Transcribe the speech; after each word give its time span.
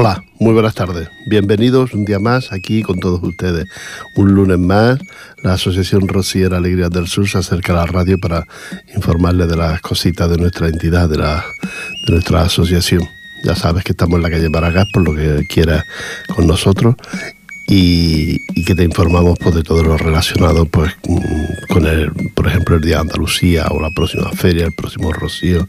Hola, 0.00 0.22
muy 0.38 0.52
buenas 0.52 0.76
tardes. 0.76 1.08
Bienvenidos 1.26 1.92
un 1.92 2.04
día 2.04 2.20
más 2.20 2.52
aquí 2.52 2.84
con 2.84 3.00
todos 3.00 3.20
ustedes. 3.20 3.66
Un 4.14 4.32
lunes 4.32 4.56
más, 4.56 5.00
la 5.42 5.54
Asociación 5.54 6.06
Rociera 6.06 6.58
Alegría 6.58 6.88
del 6.88 7.08
Sur 7.08 7.28
se 7.28 7.38
acerca 7.38 7.72
a 7.72 7.76
la 7.78 7.86
radio 7.86 8.16
para 8.16 8.46
informarles 8.94 9.48
de 9.48 9.56
las 9.56 9.80
cositas 9.80 10.30
de 10.30 10.36
nuestra 10.36 10.68
entidad, 10.68 11.08
de, 11.08 11.18
la, 11.18 11.44
de 12.06 12.12
nuestra 12.12 12.42
asociación. 12.42 13.08
Ya 13.42 13.56
sabes 13.56 13.82
que 13.82 13.90
estamos 13.90 14.18
en 14.18 14.22
la 14.22 14.30
calle 14.30 14.48
Maragás, 14.48 14.86
por 14.92 15.02
lo 15.02 15.16
que 15.16 15.44
quieras 15.48 15.82
con 16.32 16.46
nosotros 16.46 16.94
y, 17.68 18.38
que 18.64 18.74
te 18.74 18.82
informamos 18.82 19.38
pues, 19.38 19.54
de 19.54 19.62
todo 19.62 19.82
lo 19.82 19.96
relacionado 19.96 20.66
pues, 20.66 20.94
con 21.68 21.86
el, 21.86 22.10
por 22.34 22.46
ejemplo, 22.46 22.76
el 22.76 22.82
Día 22.82 22.96
de 22.96 23.02
Andalucía 23.02 23.66
o 23.70 23.80
la 23.80 23.90
próxima 23.90 24.30
feria, 24.32 24.66
el 24.66 24.72
próximo 24.72 25.12
Rocío, 25.12 25.68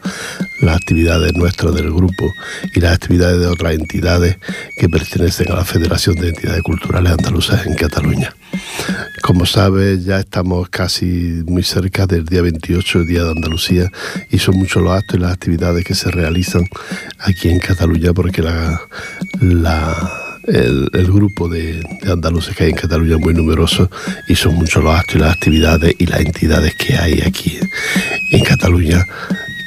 las 0.61 0.77
actividades 0.77 1.33
nuestras 1.33 1.73
del 1.75 1.91
grupo 1.91 2.33
y 2.75 2.79
las 2.79 2.93
actividades 2.93 3.39
de 3.39 3.47
otras 3.47 3.75
entidades 3.75 4.37
que 4.77 4.89
pertenecen 4.89 5.51
a 5.51 5.55
la 5.55 5.65
Federación 5.65 6.15
de 6.15 6.29
Entidades 6.29 6.61
Culturales 6.61 7.13
Andaluzas 7.13 7.65
en 7.65 7.75
Cataluña. 7.75 8.33
Como 9.21 9.45
sabes, 9.45 10.05
ya 10.05 10.19
estamos 10.19 10.69
casi 10.69 11.43
muy 11.45 11.63
cerca 11.63 12.05
del 12.05 12.25
día 12.25 12.41
28, 12.41 12.99
el 12.99 13.07
Día 13.07 13.23
de 13.23 13.31
Andalucía, 13.31 13.91
y 14.29 14.39
son 14.39 14.57
muchos 14.57 14.81
los 14.81 14.93
actos 14.93 15.17
y 15.17 15.21
las 15.21 15.33
actividades 15.33 15.85
que 15.85 15.95
se 15.95 16.09
realizan 16.11 16.65
aquí 17.19 17.49
en 17.49 17.59
Cataluña 17.59 18.13
porque 18.13 18.41
la, 18.41 18.81
la 19.41 20.28
el, 20.49 21.11
grupo 21.11 21.47
de, 21.47 21.83
andaluces 22.11 22.55
que 22.55 22.65
hay 22.65 22.69
en 22.71 22.75
Cataluña 22.75 23.15
es 23.15 23.21
muy 23.21 23.33
numeroso 23.33 23.89
y 24.27 24.35
son 24.35 24.55
muchos 24.55 24.83
los 24.83 24.95
actos 24.95 25.15
y 25.15 25.19
las 25.19 25.33
actividades 25.33 25.95
y 25.97 26.05
las 26.05 26.21
entidades 26.21 26.75
que 26.75 26.95
hay 26.95 27.21
aquí 27.21 27.57
en 28.31 28.43
Cataluña 28.43 29.05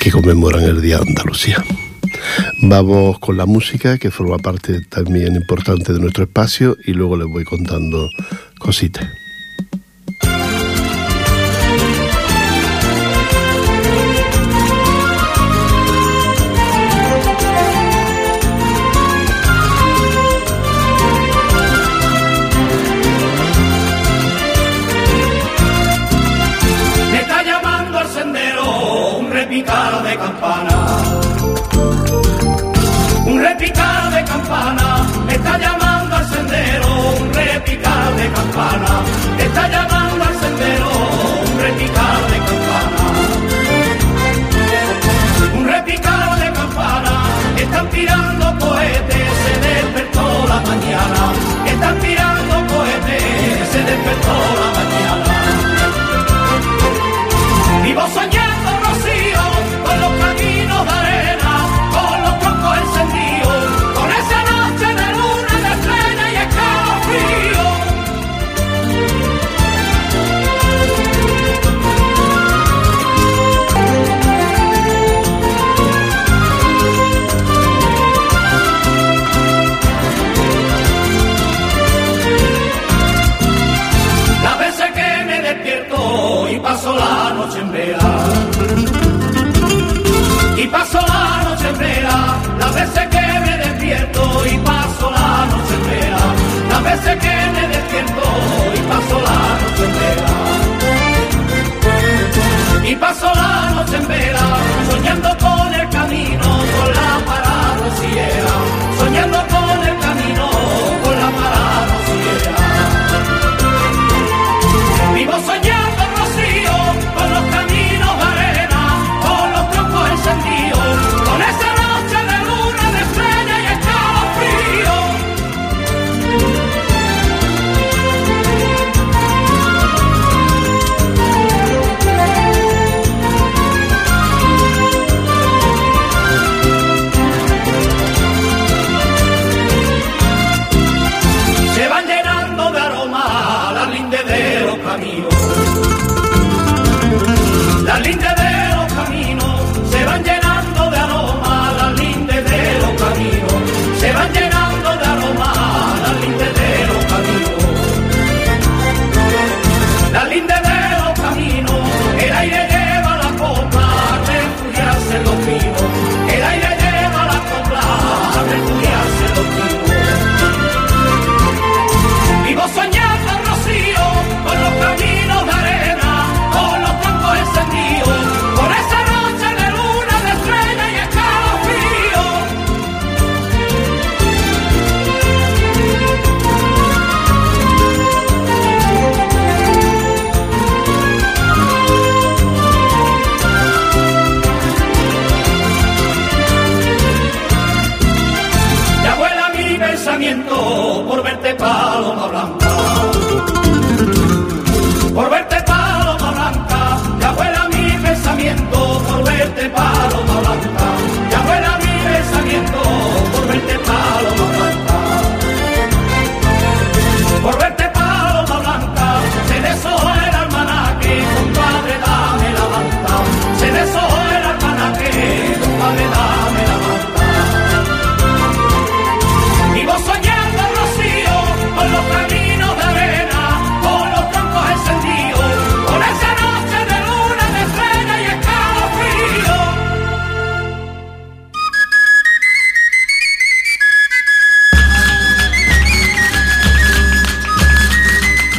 que 0.00 0.11
conmemoran 0.11 0.64
el 0.64 0.80
Día 0.80 0.98
de 0.98 1.11
Andalucía. 1.11 1.64
Vamos 2.62 3.19
con 3.19 3.36
la 3.36 3.47
música 3.47 3.98
que 3.98 4.11
forma 4.11 4.39
parte 4.39 4.80
también 4.89 5.34
importante 5.36 5.92
de 5.92 6.00
nuestro 6.00 6.24
espacio 6.24 6.77
y 6.84 6.92
luego 6.92 7.17
les 7.17 7.27
voy 7.27 7.44
contando 7.44 8.08
cositas. 8.58 9.21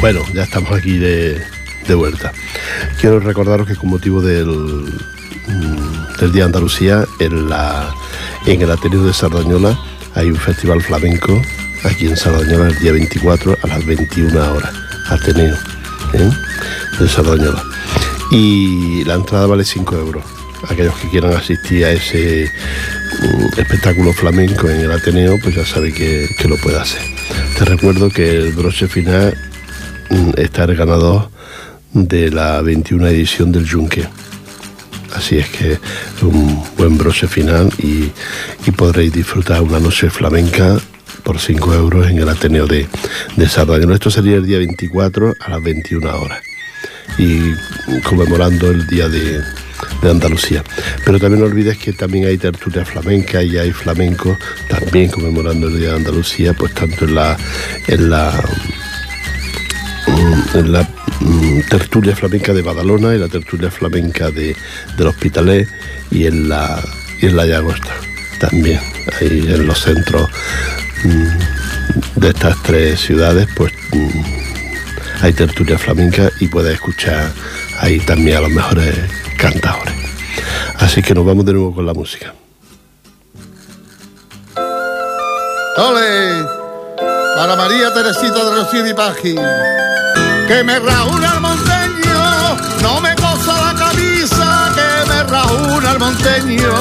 Bueno, 0.04 0.22
ya 0.34 0.44
estamos 0.44 0.70
aquí 0.74 0.98
de, 0.98 1.42
vuelta. 1.96 2.34
Quiero 3.00 3.22
recordaros 3.22 3.66
que 3.66 3.78
con 3.78 3.90
motivo 3.90 4.22
del, 4.22 4.48
mm, 4.48 6.20
del 6.20 6.32
Día 6.34 6.44
Andalucía, 6.44 7.06
en, 7.22 7.48
la, 7.48 7.96
en 8.46 8.62
el 8.62 8.70
Ateneo 8.70 9.06
de 9.06 9.14
Sardañola 9.14 9.80
hay 10.14 10.30
un 10.30 10.36
festival 10.36 10.82
flamenco 10.82 11.42
aquí 11.86 12.08
en 12.08 12.18
Sardañola 12.18 12.68
el 12.68 12.80
día 12.80 12.92
24 12.92 13.58
a 13.64 13.68
las 13.68 13.86
21 13.86 14.54
horas. 14.54 14.74
Ateneo 15.08 15.56
¿eh? 16.12 16.32
de 17.00 17.08
Sardañola. 17.08 17.64
Y 18.30 19.06
la 19.06 19.14
entrada 19.14 19.48
vale 19.48 19.64
5 19.64 19.96
euros. 19.96 20.26
Aquellos 20.68 20.96
que 20.96 21.08
quieran 21.12 21.32
asistir 21.32 21.86
a 21.86 21.92
ese 21.94 22.52
mm, 23.22 23.58
espectáculo 23.58 24.12
flamenco 24.12 24.70
en 24.70 24.82
el 24.82 24.92
Ateneo, 24.92 25.40
pues 25.42 25.56
ya 25.56 25.66
sabe 25.66 25.94
que 25.94 26.28
lo 26.50 26.58
puede 26.58 26.78
hacer. 26.78 27.04
Te 27.58 27.64
recuerdo 27.64 28.10
que 28.10 28.36
el 28.36 28.52
broche 28.52 28.90
final 28.90 29.34
el 30.10 30.76
ganador 30.76 31.30
de 31.94 32.30
la 32.32 32.62
21 32.62 33.08
edición 33.08 33.52
del 33.52 33.66
Yunque. 33.66 34.08
Así 35.14 35.38
es 35.38 35.50
que 35.50 35.78
un 36.24 36.64
buen 36.78 36.98
broche 36.98 37.28
final 37.28 37.70
y, 37.78 38.12
podréis 38.72 39.14
disfrutar 39.14 39.62
una 39.62 39.80
noche 39.80 40.10
flamenca 40.10 40.80
por 41.24 41.40
5 41.40 41.74
euros 41.74 42.08
en 42.08 42.18
el 42.18 42.30
Ateneo 42.30 42.66
de, 42.66 42.88
de 43.36 43.50
Sardaña. 43.50 43.94
Esto 43.94 44.10
sería 44.10 44.38
el 44.38 44.46
día 44.46 44.58
24 44.58 45.34
a 45.40 45.50
las 45.50 45.64
21 45.64 46.20
horas 46.20 46.42
y 47.18 47.54
conmemorando 48.02 48.72
el 48.72 48.88
día 48.88 49.08
de, 49.08 49.42
de 50.02 50.10
Andalucía. 50.10 50.64
Pero 51.06 51.20
también 51.20 51.42
no 51.42 51.46
olvides 51.48 51.78
que 51.78 51.94
también 51.94 52.26
hay 52.26 52.38
tertulia 52.38 52.86
flamenca 52.86 53.44
y 53.44 53.58
hay 53.58 53.72
flamenco 53.72 54.38
también 54.68 55.10
conmemorando 55.10 55.68
el 55.68 55.78
Día 55.78 55.90
de 55.90 55.96
Andalucía, 55.98 56.54
pues 56.54 56.74
tanto 56.74 57.06
en 57.06 57.16
la 57.16 57.38
en 57.88 58.10
la 58.10 58.44
la 60.66 60.88
mm, 61.20 61.62
tertulia 61.70 62.16
flamenca 62.16 62.54
de 62.54 62.62
Badalona 62.62 63.16
y 63.16 63.20
la 63.20 63.28
tertulia 63.28 63.72
flamenca 63.72 64.32
de, 64.32 64.56
del 64.98 65.08
Hospitalet 65.08 65.68
y 66.12 66.26
en 66.26 66.50
la 66.50 66.82
y 67.22 67.28
en 67.28 67.36
la 67.36 67.46
Llagosta 67.46 67.94
también 68.40 68.80
ahí 69.20 69.46
en 69.48 69.66
los 69.66 69.80
centros 69.80 70.30
mm, 71.04 72.20
de 72.20 72.30
estas 72.30 72.62
tres 72.64 73.00
ciudades 73.00 73.48
pues 73.56 73.72
hay 75.22 75.32
tertulia 75.32 75.78
flamenca 75.78 76.30
y 76.42 76.48
puedes 76.48 76.74
escuchar 76.74 77.32
ahí 77.80 78.00
también 78.00 78.38
a 78.38 78.42
los 78.42 78.52
mejores 78.52 78.94
cantadores. 79.38 79.94
Así 80.80 81.02
que 81.02 81.14
nos 81.14 81.26
vamos 81.26 81.46
de 81.46 81.54
nuevo 81.54 81.74
con 81.74 81.86
la 81.86 81.94
música. 81.94 82.34
¡Ole! 85.78 86.63
Para 87.36 87.56
María 87.56 87.92
Teresita 87.92 88.46
de 88.46 88.56
Rocío 88.56 88.88
y 88.88 88.94
Paji. 88.94 89.36
Que 90.48 90.64
me 90.64 90.80
raúna 90.80 91.34
el 91.34 91.42
monteño, 91.42 92.58
no 92.82 93.02
me 93.02 93.16
cosa 93.16 93.54
la 93.60 93.74
camisa. 93.74 94.72
Que 94.76 95.10
me 95.10 95.24
raúna 95.24 95.92
el 95.92 96.00
monteño, 96.00 96.72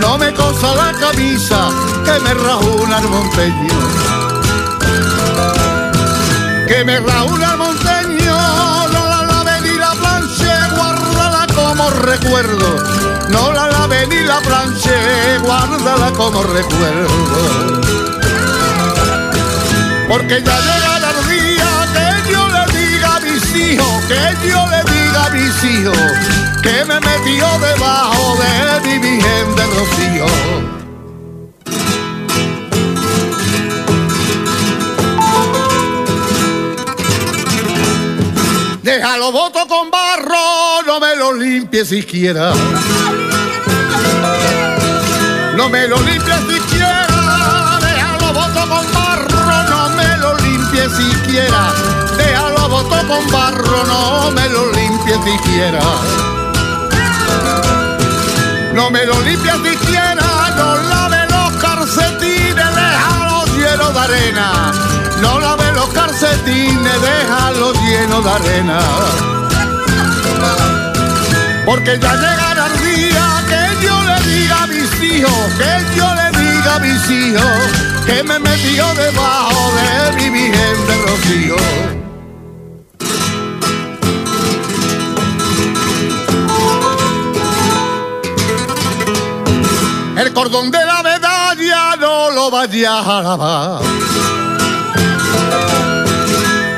no 0.00 0.18
me 0.18 0.34
cosa 0.34 0.74
la 0.74 0.92
camisa. 0.98 1.68
Que 2.04 2.18
me 2.20 2.34
raúna 2.34 2.98
el 2.98 3.08
monteño. 3.08 3.78
Que 6.66 6.84
me 6.84 6.98
raúna 6.98 7.52
el 7.52 7.58
monteño, 7.58 8.02
como 11.54 11.90
recuerdo. 11.90 12.76
No 13.28 13.52
la 13.52 13.68
lave 13.68 14.06
ni 14.08 14.20
la 14.20 14.40
planche, 14.40 15.38
guárdala 15.42 16.12
como 16.12 16.42
recuerdo. 16.42 18.21
Porque 20.12 20.42
ya 20.44 20.60
llegará 20.60 21.10
el 21.10 21.26
día 21.26 21.70
que 21.94 22.32
yo 22.32 22.46
le 22.46 22.78
diga 22.78 23.16
a 23.16 23.20
mis 23.20 23.56
hijos, 23.56 24.04
que 24.04 24.46
yo 24.46 24.62
le 24.66 24.92
diga 24.92 25.24
a 25.24 25.30
mis 25.30 25.64
hijos, 25.64 25.96
que 26.62 26.84
me 26.84 27.00
metió 27.00 27.46
debajo 27.58 28.36
de 28.36 28.80
mi 28.90 28.98
virgen 28.98 29.56
de 29.56 29.64
rocío. 29.68 30.26
Déjalo 38.82 39.32
voto 39.32 39.66
con 39.66 39.90
barro, 39.90 40.82
no 40.84 41.00
me 41.00 41.16
lo 41.16 41.32
limpie 41.32 41.86
siquiera. 41.86 42.52
No 45.56 45.70
me 45.70 45.88
lo 45.88 45.96
limpie 46.00 46.34
siquiera. 46.36 46.71
Siquiera. 50.80 51.72
Déjalo 52.16 52.68
voto 52.68 52.96
con 53.06 53.30
barro, 53.30 53.84
no 53.86 54.30
me 54.30 54.48
lo 54.48 54.72
limpie 54.72 55.14
siquiera. 55.22 55.80
No 58.72 58.90
me 58.90 59.04
lo 59.04 59.20
limpie 59.20 59.52
siquiera, 59.52 60.24
no 60.56 60.76
lave 60.88 61.26
los 61.28 61.52
calcetines, 61.60 62.74
déjalo 62.74 63.44
lleno 63.54 63.90
de 63.92 64.00
arena. 64.00 64.72
No 65.20 65.38
lave 65.40 65.72
los 65.72 65.88
calcetines, 65.90 67.02
déjalo 67.02 67.72
lleno 67.74 68.22
de 68.22 68.30
arena. 68.30 68.78
Porque 71.66 71.98
ya 71.98 72.14
llegará 72.14 72.66
el 72.66 72.96
día 72.96 73.44
que 73.48 73.84
yo 73.86 74.02
le 74.04 74.20
diga 74.26 74.62
a 74.62 74.66
mis 74.66 75.02
hijos, 75.02 75.52
que 75.58 75.96
yo 75.96 76.14
le 76.14 76.31
que 78.06 78.22
me 78.24 78.38
metió 78.38 78.94
debajo 78.94 79.72
de 79.76 80.12
mi 80.16 80.30
virgen 80.30 80.76
rocío. 81.06 81.56
El 90.16 90.32
cordón 90.32 90.70
de 90.70 90.84
la 90.84 91.02
medalla 91.02 91.96
no 91.96 92.30
lo 92.30 92.50
vayas 92.50 93.06
a 93.06 93.22
lavar 93.22 93.82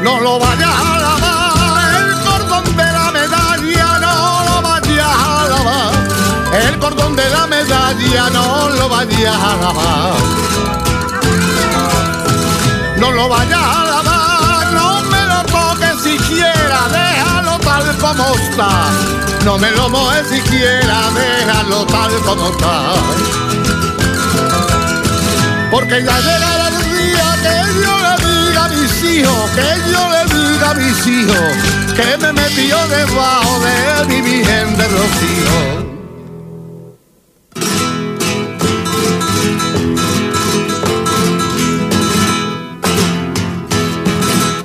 no 0.05 0.21
lo 0.21 0.39
vayas 0.39 0.64
el 6.55 6.79
cordón 6.79 7.17
de 7.17 7.29
la 7.31 7.47
medalla 7.47 8.31
no 8.31 8.69
lo 8.71 8.89
vayas 8.89 9.37
a 9.37 9.57
lavar, 9.57 10.15
no 12.97 13.11
lo 13.11 13.29
vayas 13.29 13.61
a 13.61 13.85
lavar, 13.85 14.73
no 14.73 15.03
me 15.11 15.23
lo 15.27 15.43
toques 15.45 16.01
siquiera, 16.03 16.79
déjalo 16.93 17.59
tal 17.59 17.97
como 17.99 18.35
está, 18.35 18.71
no 19.45 19.59
me 19.59 19.71
lo 19.73 19.89
mojes 19.89 20.29
siquiera, 20.29 21.11
déjalo 21.15 21.87
tal 21.87 22.13
como 22.21 22.49
está, 22.51 22.95
porque 25.73 26.05
ya 26.05 26.19
llegará 26.21 26.69
el 26.69 26.79
día 26.95 27.29
que 27.43 27.83
yo 27.83 27.99
le 27.99 28.15
diga 28.29 28.65
a 28.65 28.69
mis 28.69 29.03
hijos, 29.03 29.51
que 29.57 29.91
yo 29.91 30.09
le 30.09 30.23
diga 30.35 30.71
a 30.71 30.75
mis 30.75 31.07
hijos, 31.07 31.97
que 31.97 32.17
me 32.19 32.33
metió 32.33 32.77
debajo 32.89 33.61
de 33.61 34.07
mi 34.07 34.23
virgen 34.23 34.77
de 34.77 34.89
rocío. 34.89 35.94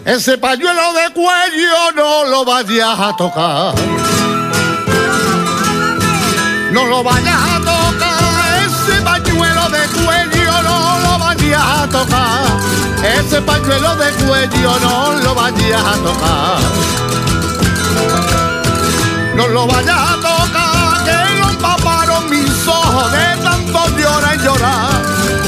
Ese 0.09 0.37
pañuelo 0.37 0.93
de 0.93 1.13
cuello 1.13 1.91
no 1.95 2.25
lo 2.25 2.43
vayas 2.43 2.99
a 2.99 3.15
tocar. 3.15 3.75
No 6.71 6.85
lo 6.85 7.03
vayas 7.03 7.41
a 7.53 7.59
tocar, 7.59 8.63
ese 8.65 9.01
pañuelo 9.01 9.69
de 9.69 9.87
cuello 9.87 10.61
no 10.63 10.99
lo 10.99 11.19
vayas 11.19 11.61
a 11.61 11.87
tocar 11.89 12.79
ese 13.03 13.41
pañuelo 13.41 13.95
de 13.95 14.11
cuello 14.25 14.79
no 14.81 15.13
lo 15.13 15.35
vayas 15.35 15.81
a 15.81 15.93
tocar. 16.03 16.59
No 19.35 19.47
lo 19.47 19.67
vayas 19.67 19.97
a 19.97 20.15
tocar, 20.15 21.03
que 21.05 21.39
lo 21.39 21.49
empaparon 21.49 22.29
mis 22.29 22.67
ojos 22.67 23.11
de 23.11 23.43
tanto 23.43 23.97
llorar 23.97 24.35
y 24.35 24.43
llorar. 24.43 25.01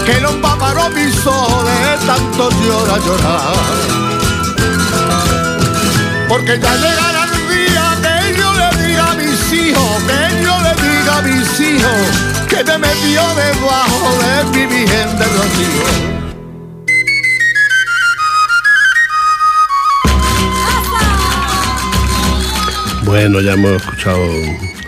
Que 0.05 0.21
lo 0.21 0.29
empaparon 0.29 0.93
mis 0.93 1.25
ojos 1.27 1.65
de 1.65 2.05
tanto 2.05 2.49
llorar 2.51 2.99
y 2.99 3.05
llorar. 3.05 4.20
Porque 6.27 6.59
ya 6.59 6.75
llegará 6.75 7.25
el 7.25 7.31
día 7.49 7.85
que 8.01 8.39
yo 8.39 8.53
le 8.53 8.87
diga 8.87 9.11
a 9.11 9.15
mis 9.15 9.53
hijos, 9.53 10.03
que 10.07 10.43
yo 10.43 10.55
le 10.61 10.73
diga 10.81 11.17
a 11.17 11.21
mis 11.21 11.59
hijos, 11.59 12.03
que 12.47 12.63
me 12.63 12.77
metió 12.77 13.21
debajo 13.35 14.09
de 14.21 14.33
mi 14.51 14.65
virgen 14.65 15.09
de 15.19 15.25
rocío. 15.25 16.21
Bueno, 23.03 23.41
ya 23.41 23.53
hemos 23.53 23.73
escuchado 23.73 24.25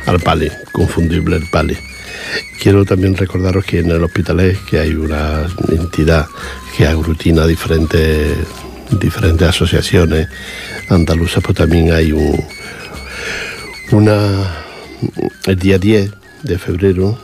al 0.05 0.19
Pali, 0.21 0.49
confundible 0.71 1.35
el 1.35 1.45
Pali. 1.49 1.77
Quiero 2.61 2.85
también 2.85 3.17
recordaros 3.17 3.65
que 3.65 3.79
en 3.79 3.91
el 3.91 4.01
hospital 4.01 4.57
que 4.69 4.79
hay 4.79 4.95
una 4.95 5.45
entidad 5.67 6.27
que 6.77 6.87
aglutina 6.87 7.45
diferentes 7.45 8.37
diferentes 8.91 9.47
asociaciones 9.47 10.27
andaluzas, 10.89 11.43
pues 11.43 11.57
también 11.57 11.91
hay 11.91 12.11
un, 12.11 12.43
una, 13.91 14.55
el 15.45 15.59
día 15.59 15.77
10 15.77 16.11
de 16.43 16.57
febrero, 16.57 17.17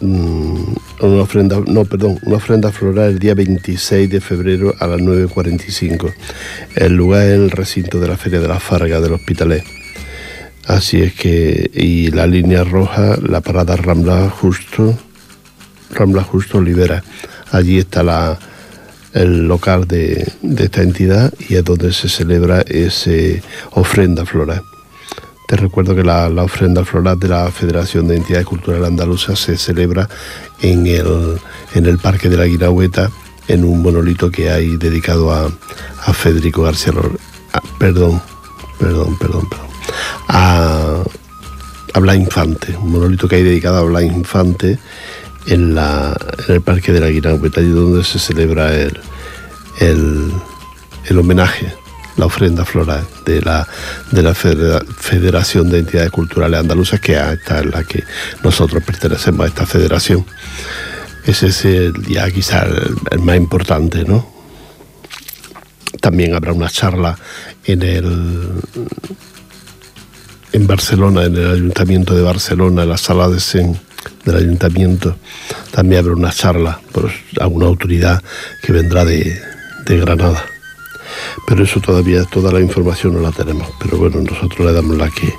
mm, 0.00 0.74
una 1.00 1.22
ofrenda, 1.22 1.60
no, 1.66 1.84
perdón, 1.84 2.18
una 2.22 2.36
ofrenda 2.36 2.70
floral 2.72 3.10
el 3.10 3.18
día 3.18 3.34
26 3.34 4.10
de 4.10 4.20
febrero 4.20 4.74
a 4.78 4.86
las 4.86 5.00
9.45. 5.00 6.14
El 6.76 6.94
lugar 6.94 7.26
es 7.26 7.32
el 7.32 7.50
recinto 7.50 8.00
de 8.00 8.08
la 8.08 8.16
Feria 8.16 8.40
de 8.40 8.48
la 8.48 8.60
Farga 8.60 9.00
del 9.00 9.12
Hospitalet. 9.12 9.64
Así 10.66 11.02
es 11.02 11.12
que, 11.14 11.70
y 11.74 12.10
la 12.12 12.26
línea 12.26 12.62
roja, 12.62 13.16
la 13.20 13.40
parada 13.40 13.76
Rambla 13.76 14.30
Justo, 14.30 14.96
Rambla 15.90 16.22
Justo 16.22 16.58
Olivera. 16.58 17.02
Allí 17.50 17.78
está 17.78 18.04
la, 18.04 18.38
el 19.14 19.46
local 19.46 19.86
de, 19.86 20.32
esta 20.58 20.82
entidad 20.82 21.32
y 21.48 21.56
es 21.56 21.64
donde 21.64 21.92
se 21.92 22.08
celebra 22.08 22.62
esa 22.62 23.10
ofrenda 23.72 24.24
floral. 24.24 24.62
Te 25.48 25.56
recuerdo 25.56 25.94
que 25.94 26.02
la, 26.02 26.28
ofrenda 26.42 26.84
floral 26.84 27.18
de 27.18 27.28
la 27.28 27.50
Federación 27.50 28.08
de 28.08 28.16
Entidades 28.16 28.46
Culturales 28.46 28.88
Andaluzas 28.88 29.38
se 29.38 29.58
celebra 29.58 30.08
en 30.60 30.86
el, 30.86 31.38
en 31.74 31.86
el 31.86 31.98
Parque 31.98 32.28
de 32.28 32.38
la 32.38 32.46
Guirahueta, 32.46 33.10
en 33.48 33.64
un 33.64 33.82
monolito 33.82 34.30
que 34.30 34.50
hay 34.50 34.76
dedicado 34.76 35.32
a, 35.32 35.50
Federico 36.14 36.62
García 36.62 36.92
perdón, 37.78 38.20
perdón, 38.78 39.16
perdón, 39.18 39.48
perdón. 39.48 39.68
A, 40.28 41.02
a 41.92 42.00
Blas 42.00 42.16
Infante, 42.16 42.74
un 42.76 42.92
monolito 42.92 43.28
que 43.28 43.36
hay 43.36 43.42
dedicado 43.42 43.78
a 43.78 43.82
Blas 43.82 44.04
Infante 44.04 44.78
en, 45.46 45.74
la, 45.74 46.16
en 46.48 46.54
el 46.54 46.60
Parque 46.60 46.92
de 46.92 47.00
la 47.00 47.08
Guirahueta, 47.08 47.60
allí 47.60 47.70
donde 47.70 48.04
se 48.04 48.18
celebra 48.18 48.74
el, 48.74 48.98
el, 49.80 50.32
el 51.06 51.18
homenaje 51.18 51.82
la 52.16 52.26
ofrenda 52.26 52.64
floral 52.64 53.06
de 53.24 53.40
la, 53.40 53.66
de 54.10 54.22
la 54.22 54.34
Federación 54.34 55.70
de 55.70 55.78
Entidades 55.78 56.10
Culturales 56.10 56.60
Andaluzas, 56.60 57.00
que 57.00 57.12
es 57.14 57.66
la 57.66 57.84
que 57.84 58.04
nosotros 58.42 58.82
pertenecemos 58.84 59.44
a 59.44 59.48
esta 59.48 59.66
federación. 59.66 60.24
Ese 61.24 61.48
es 61.48 61.64
el 61.64 61.92
día 61.92 62.30
quizá 62.30 62.64
el, 62.64 63.20
más 63.20 63.36
importante, 63.36 64.04
¿no? 64.04 64.30
También 66.00 66.34
habrá 66.34 66.52
una 66.52 66.68
charla 66.68 67.16
en 67.64 67.82
el 67.82 68.50
en 70.52 70.66
Barcelona, 70.66 71.24
en 71.24 71.36
el 71.36 71.50
Ayuntamiento 71.50 72.14
de 72.14 72.22
Barcelona, 72.22 72.82
en 72.82 72.88
la 72.90 72.98
sala 72.98 73.28
de 73.28 73.40
Sen 73.40 73.80
del 74.24 74.36
Ayuntamiento. 74.36 75.16
También 75.70 76.00
habrá 76.00 76.14
una 76.14 76.30
charla 76.30 76.80
por 76.92 77.10
alguna 77.40 77.66
autoridad 77.66 78.22
que 78.62 78.72
vendrá 78.72 79.04
de, 79.04 79.40
Granada 79.84 80.46
pero 81.46 81.64
eso 81.64 81.80
todavía, 81.80 82.24
toda 82.24 82.50
la 82.50 82.60
información 82.60 83.12
no 83.12 83.20
la 83.20 83.32
tenemos, 83.32 83.68
pero 83.78 83.98
bueno, 83.98 84.22
nosotros 84.22 84.66
le 84.66 84.72
damos 84.72 84.96
la 84.96 85.10
que, 85.10 85.34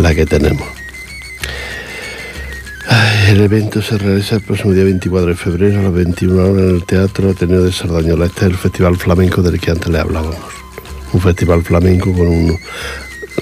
la 0.00 0.14
que 0.14 0.24
tenemos. 0.24 0.66
el 3.28 3.40
evento 3.40 3.82
se 3.82 3.98
realiza 3.98 4.36
el 4.36 4.42
próximo 4.42 4.72
día 4.72 4.84
24 4.84 5.28
de 5.28 5.34
febrero 5.34 5.80
a 5.80 5.82
las 5.84 5.92
21 5.92 6.42
horas 6.42 6.62
en 6.62 6.70
el 6.76 6.84
Teatro 6.84 7.30
Ateneo 7.30 7.62
de 7.62 7.72
Sardañola. 7.72 8.26
Este 8.26 8.40
es 8.40 8.52
el 8.52 8.56
Festival 8.56 8.96
Flamenco 8.96 9.42
del 9.42 9.60
que 9.60 9.70
antes 9.70 9.88
le 9.88 9.98
hablábamos. 9.98 10.36
Un 11.12 11.20
festival 11.20 11.62
flamenco 11.62 12.12
con 12.12 12.26
un, 12.26 12.58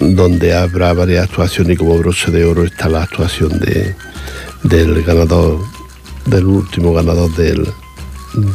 donde 0.00 0.54
habrá 0.54 0.92
varias 0.92 1.24
actuaciones 1.24 1.74
y 1.74 1.76
como 1.76 1.98
broche 1.98 2.30
de 2.30 2.44
oro 2.44 2.64
está 2.64 2.88
la 2.88 3.02
actuación 3.02 3.58
de, 3.58 3.94
del 4.62 5.02
ganador, 5.02 5.60
del 6.26 6.46
último 6.46 6.92
ganador 6.92 7.34
del, 7.34 7.66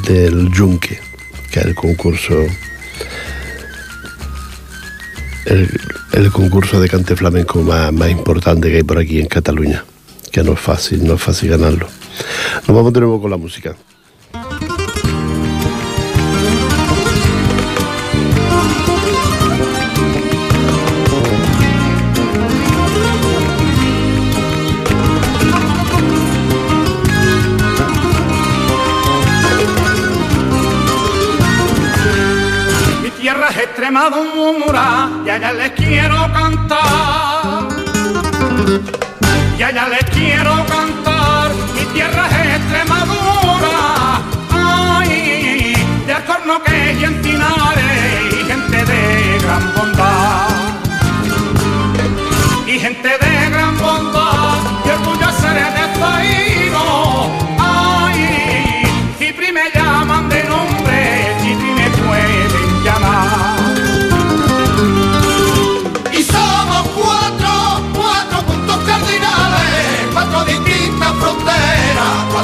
del 0.08 0.51
Yunque, 0.51 1.00
que 1.51 1.60
es 1.60 1.65
el 1.65 1.75
concurso 1.75 2.34
el, 6.13 6.32
concurso 6.32 6.79
de 6.79 6.89
cante 6.89 7.15
flamenco 7.15 7.62
más, 7.62 7.94
más, 7.94 8.10
importante 8.10 8.70
que 8.70 8.77
hay 8.77 8.84
por 8.84 8.98
aquí 8.98 9.20
en 9.20 9.27
Cataluña, 9.27 9.86
que 10.32 10.44
no 10.44 10.53
es 10.53 10.60
fácil, 10.60 11.06
no 11.06 11.13
es 11.13 11.22
fácil 11.22 11.50
ganarlo. 11.50 11.88
Nos 12.67 12.75
vamos 12.75 12.94
de 12.94 13.00
nuevo 13.00 13.22
con 13.22 13.32
la 13.32 13.38
música. 13.38 13.75
Extremadura 33.88 35.10
y 35.25 35.29
allá 35.29 35.53
les 35.53 35.72
quiero 35.72 36.17
cantar. 36.34 37.70
Y 39.58 39.63
allá 39.63 39.88
les 39.88 40.03
quiero 40.10 40.56
cantar, 40.65 41.51
mi 41.74 41.86
tierra 41.94 42.27
es 42.27 42.56
Extremadura. 42.58 44.22
Ay, 44.51 45.74
de 46.06 46.13
Alcorno 46.13 46.62
que 46.63 46.91
es 46.91 47.00
y 47.00 47.06
y 47.06 47.87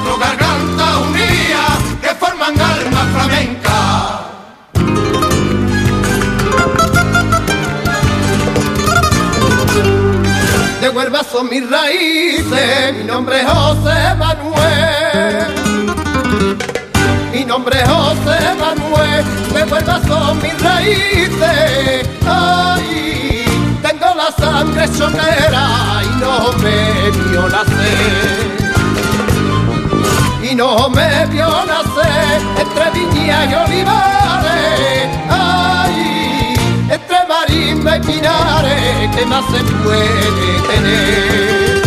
cuatro 0.03 0.17
gargantas 0.17 0.97
unidas 0.97 1.79
que 2.01 2.09
forman 2.15 2.59
alma 2.59 3.05
flamenca. 3.13 4.19
De 10.81 10.89
Huelva 10.89 11.23
son 11.23 11.49
mis 11.49 11.69
raíces, 11.69 12.97
mi 12.97 13.03
nombre 13.05 13.41
es 13.41 13.47
José 13.47 14.15
Manuel. 14.17 15.53
Mi 17.31 17.45
nombre 17.45 17.79
es 17.79 17.89
José 17.89 18.39
Manuel, 18.59 19.25
de 19.53 19.63
Huelva 19.63 20.01
son 20.07 20.41
mis 20.41 20.61
raíces. 20.61 22.09
Ay, 22.25 23.45
tengo 23.81 24.13
la 24.15 24.31
sangre 24.31 24.85
choquera 24.97 26.01
y 26.03 26.19
no 26.19 26.51
me 26.61 27.11
vio 27.29 27.49
nacer 27.49 28.62
y 30.53 30.55
no 30.55 30.87
me 30.89 31.25
vio 31.27 31.47
nacer 31.65 32.41
entre 32.59 32.91
viñas 32.91 33.49
y 33.49 33.55
olivares. 33.55 35.09
Ay, 35.29 36.53
entre 36.91 37.17
marisma 37.27 37.97
y 37.97 38.01
pinares, 38.01 39.15
¿qué 39.15 39.25
más 39.25 39.45
se 39.45 39.63
puede 39.83 40.61
tener? 40.67 41.82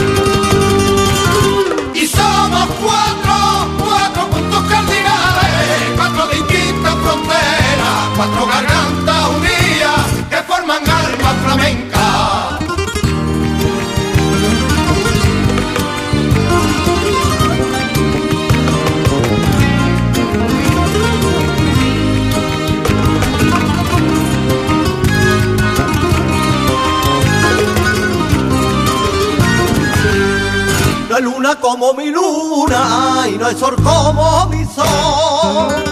Luna 31.23 31.55
como 31.57 31.95
mi 31.95 32.11
luna 32.11 33.27
y 33.29 33.39
no 33.39 33.47
hay 33.47 33.57
sol 33.57 33.77
como 33.77 34.47
mi 34.47 34.65
sol. 34.67 35.85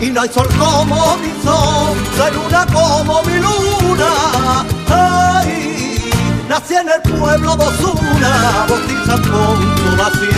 Y 0.00 0.10
no 0.10 0.20
hay 0.22 0.28
sol 0.28 0.48
como 0.58 1.16
mi 1.18 1.30
sol, 1.42 1.96
no 2.16 2.24
hay 2.24 2.32
luna 2.32 2.66
como 2.72 3.22
mi 3.22 3.34
luna. 3.34 4.64
Ay, 4.88 6.12
nací 6.48 6.74
en 6.74 6.88
el 6.88 7.00
pueblo 7.18 7.56
de 7.56 7.64
Osuna, 7.64 8.66
bautizan 8.68 9.22
consolación. 9.22 10.34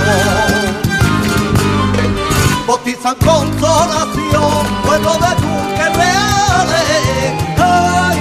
Bautizan 2.67 3.15
consolación, 3.17 4.67
pueblo 4.85 5.13
de 5.15 5.31
duques 5.41 5.97
reales. 5.97 7.35
Ay, 7.59 8.21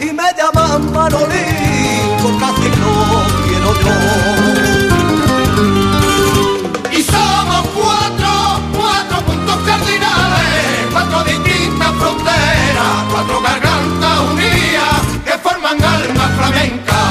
y 0.00 0.12
me 0.12 0.32
llaman 0.36 0.92
Manolín, 0.92 2.38
casi 2.38 2.68
no 2.80 3.15
y 6.92 7.02
somos 7.02 7.66
cuatro, 7.74 8.60
cuatro 8.76 9.20
puntos 9.26 9.56
cardinales, 9.66 10.86
cuatro 10.92 11.24
distintas 11.24 11.92
fronteras, 11.98 13.04
cuatro 13.10 13.40
gargantas 13.42 14.20
unidas 14.32 15.02
que 15.24 15.32
forman 15.38 15.82
alma 15.82 16.28
flamenca. 16.38 17.02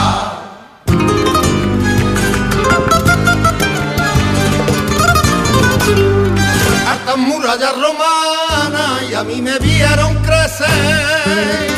Hartas 6.90 7.18
murallas 7.18 7.74
romanas 7.76 9.04
y 9.10 9.14
a 9.14 9.24
mí 9.24 9.42
me 9.42 9.60
vieron 9.60 10.16
crecer. 10.24 11.76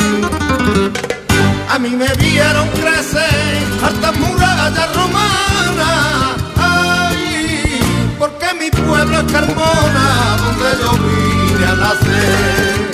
A 1.70 1.78
mí 1.78 1.90
me 1.90 2.08
vieron 2.14 2.68
crecer 2.70 3.58
hartas 3.84 4.16
murallas 4.16 4.37
romanas. 4.76 6.36
Ay, 6.56 7.80
porque 8.18 8.54
mi 8.54 8.70
pueblo 8.70 9.20
es 9.20 9.32
Carmona, 9.32 10.36
donde 10.42 10.68
yo 10.82 10.92
vine 11.04 11.66
a 11.66 11.74
nacer. 11.74 12.90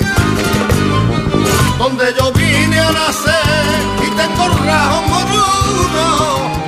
Donde 1.77 2.13
yo 2.17 2.31
vine 2.31 2.79
a 2.79 2.91
nacer 2.91 3.79
y 4.05 4.09
tengo 4.15 4.47
rajo 4.65 5.01
moruno. 5.07 6.64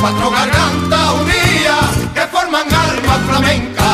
Cuatro 0.00 0.30
gargantas 0.30 1.10
unidas 1.20 2.12
que 2.14 2.20
forman 2.32 2.66
alma 2.72 3.14
flamenca. 3.28 3.90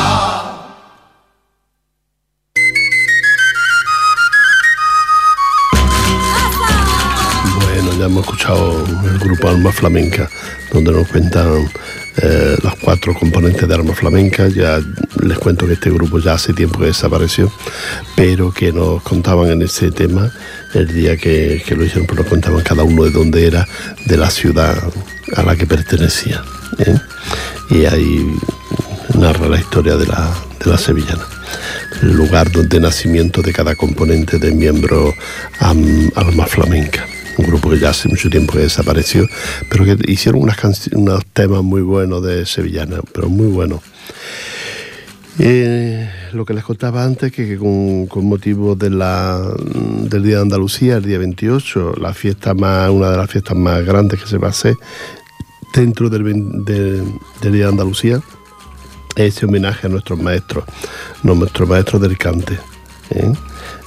Bueno, 7.61 7.99
ya 7.99 8.05
hemos 8.05 8.23
escuchado 8.23 8.85
el 9.03 9.19
grupo 9.19 9.49
Alma 9.49 9.71
Flamenca, 9.71 10.29
donde 10.71 10.93
nos 10.93 11.07
cuentan 11.09 11.69
eh, 12.17 12.57
los 12.63 12.75
cuatro 12.75 13.13
componentes 13.13 13.67
de 13.67 13.75
Alma 13.75 13.93
Flamenca. 13.93 14.47
Ya 14.47 14.79
les 15.21 15.37
cuento 15.37 15.67
que 15.67 15.73
este 15.73 15.89
grupo 15.89 16.19
ya 16.19 16.33
hace 16.33 16.53
tiempo 16.53 16.79
que 16.79 16.85
desapareció, 16.85 17.51
pero 18.15 18.53
que 18.53 18.71
nos 18.71 19.03
contaban 19.03 19.49
en 19.49 19.61
ese 19.61 19.91
tema 19.91 20.31
el 20.73 20.87
día 20.87 21.17
que, 21.17 21.61
que 21.65 21.75
lo 21.75 21.83
hicieron, 21.83 22.07
pues 22.07 22.19
nos 22.19 22.29
contaban 22.29 22.61
cada 22.61 22.83
uno 22.83 23.03
de 23.03 23.11
dónde 23.11 23.45
era, 23.45 23.67
de 24.05 24.17
la 24.17 24.29
ciudad 24.29 24.77
a 25.35 25.43
la 25.43 25.55
que 25.55 25.65
pertenecía. 25.65 26.43
¿eh? 26.79 26.97
Y 27.69 27.85
ahí 27.85 28.25
narra 29.15 29.47
la 29.47 29.59
historia 29.59 29.95
de 29.95 30.07
la, 30.07 30.33
de 30.63 30.71
la 30.71 30.77
sevillana 30.77 31.25
el 32.01 32.13
lugar 32.13 32.51
de 32.51 32.79
nacimiento 32.79 33.41
de 33.41 33.53
cada 33.53 33.75
componente 33.75 34.37
de 34.37 34.51
miembro 34.51 35.13
Alma 35.59 36.45
Flamenca. 36.45 37.05
Un 37.37 37.47
grupo 37.47 37.69
que 37.69 37.79
ya 37.79 37.89
hace 37.89 38.09
mucho 38.09 38.29
tiempo 38.29 38.53
que 38.53 38.59
desapareció, 38.59 39.27
pero 39.69 39.85
que 39.85 39.97
hicieron 40.11 40.41
unas 40.41 40.57
unos 40.91 41.25
temas 41.33 41.63
muy 41.63 41.81
buenos 41.81 42.23
de 42.23 42.45
sevillana, 42.45 42.99
pero 43.13 43.29
muy 43.29 43.47
buenos. 43.47 43.81
Eh, 45.39 46.09
lo 46.33 46.45
que 46.45 46.53
les 46.53 46.63
contaba 46.63 47.03
antes, 47.03 47.31
que, 47.31 47.47
que 47.47 47.57
con, 47.57 48.25
motivo 48.25 48.75
del 48.75 48.99
Día 48.99 50.35
de 50.35 50.41
Andalucía, 50.41 50.97
el 50.97 51.03
día 51.03 51.17
28, 51.19 51.93
la 51.99 52.13
fiesta 52.13 52.53
más, 52.53 52.89
una 52.89 53.11
de 53.11 53.17
las 53.17 53.29
fiestas 53.29 53.57
más 53.57 53.83
grandes 53.85 54.21
que 54.21 54.27
se 54.27 54.37
va 54.37 54.47
a 54.47 54.51
hacer 54.51 54.75
dentro 55.73 56.09
del, 56.09 56.23
Día 56.65 57.51
de 57.51 57.65
Andalucía, 57.65 58.21
ese 59.15 59.45
homenaje 59.45 59.87
a 59.87 59.89
nuestros 59.89 60.19
maestros, 60.19 60.63
nuestros 61.23 61.67
maestros 61.67 62.01
del 62.01 62.17
cante. 62.17 62.59
¿eh? 63.11 63.31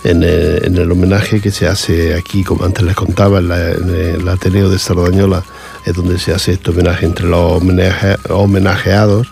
En, 0.05 0.23
el, 0.23 0.65
en 0.65 0.77
el 0.77 0.91
homenaje 0.91 1.41
que 1.41 1.51
se 1.51 1.67
hace 1.69 2.15
aquí, 2.15 2.43
como 2.43 2.65
antes 2.65 2.83
les 2.85 2.95
contaba, 2.97 3.39
en, 3.41 3.51
el 3.51 4.29
Ateneo 4.29 4.71
de 4.71 4.79
Sardañola, 4.79 5.45
es 5.85 5.95
donde 5.95 6.19
se 6.19 6.33
hace 6.33 6.53
este 6.53 6.71
homenaje. 6.71 7.07
Entre 7.07 7.27
los 7.27 7.61
homenaje- 7.63 8.19
homenajeados 8.31 9.29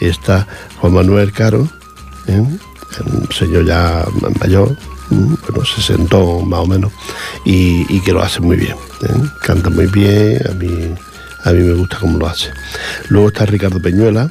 está 0.00 0.46
Juan 0.80 0.94
Manuel 0.94 1.32
Caro, 1.32 1.68
¿eh? 2.28 2.40
un 2.40 3.28
señor 3.32 3.64
ya 3.66 4.04
mayor, 4.40 4.76
¿m? 5.10 5.36
bueno, 5.48 5.64
se 5.64 5.82
sentó 5.82 6.40
más 6.40 6.60
o 6.60 6.66
menos, 6.66 6.92
y, 7.44 7.86
y 7.88 8.00
que 8.00 8.12
lo 8.12 8.22
hace 8.22 8.40
muy 8.40 8.56
bien. 8.56 8.76
¿eh? 9.02 9.28
Canta 9.42 9.70
muy 9.70 9.86
bien, 9.86 10.40
a 10.48 10.54
mí, 10.54 10.94
a 11.44 11.52
mí 11.52 11.62
me 11.62 11.74
gusta 11.74 11.98
cómo 11.98 12.18
lo 12.18 12.26
hace. 12.26 12.50
Luego 13.08 13.28
está 13.28 13.46
Ricardo 13.46 13.80
Peñuela, 13.80 14.30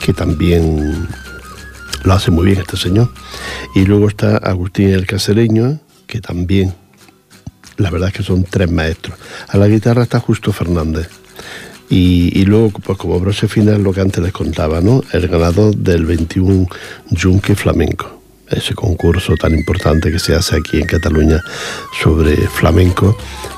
que 0.00 0.12
también 0.12 1.08
lo 2.02 2.12
hace 2.12 2.30
muy 2.30 2.46
bien 2.46 2.60
este 2.60 2.76
señor. 2.76 3.10
Y 3.74 3.84
luego 3.84 4.08
está 4.08 4.36
Agustín 4.38 4.88
el 4.88 5.06
Casereño, 5.06 5.78
que 6.06 6.20
también, 6.20 6.74
la 7.76 7.90
verdad 7.90 8.08
es 8.08 8.14
que 8.14 8.22
son 8.22 8.44
tres 8.44 8.70
maestros. 8.70 9.18
A 9.48 9.56
la 9.56 9.68
guitarra 9.68 10.02
está 10.02 10.20
Justo 10.20 10.52
Fernández. 10.52 11.08
Y, 11.92 12.44
luego, 12.44 12.70
pues 12.70 12.96
como 12.96 13.18
broche 13.18 13.48
final, 13.48 13.82
lo 13.82 13.92
que 13.92 14.00
antes 14.00 14.22
les 14.22 14.32
contaba, 14.32 14.80
¿no? 14.80 15.02
El 15.12 15.26
ganador 15.26 15.74
del 15.74 16.06
21 16.06 16.68
Yunque 17.10 17.56
Flamenco. 17.56 18.22
Ese 18.48 18.74
concurso 18.74 19.34
tan 19.34 19.54
importante 19.54 20.12
que 20.12 20.20
se 20.20 20.36
hace 20.36 20.56
aquí 20.56 20.80
en 20.80 20.86
Cataluña 20.86 21.40
sobre 22.00 22.36
flamenco 22.36 23.16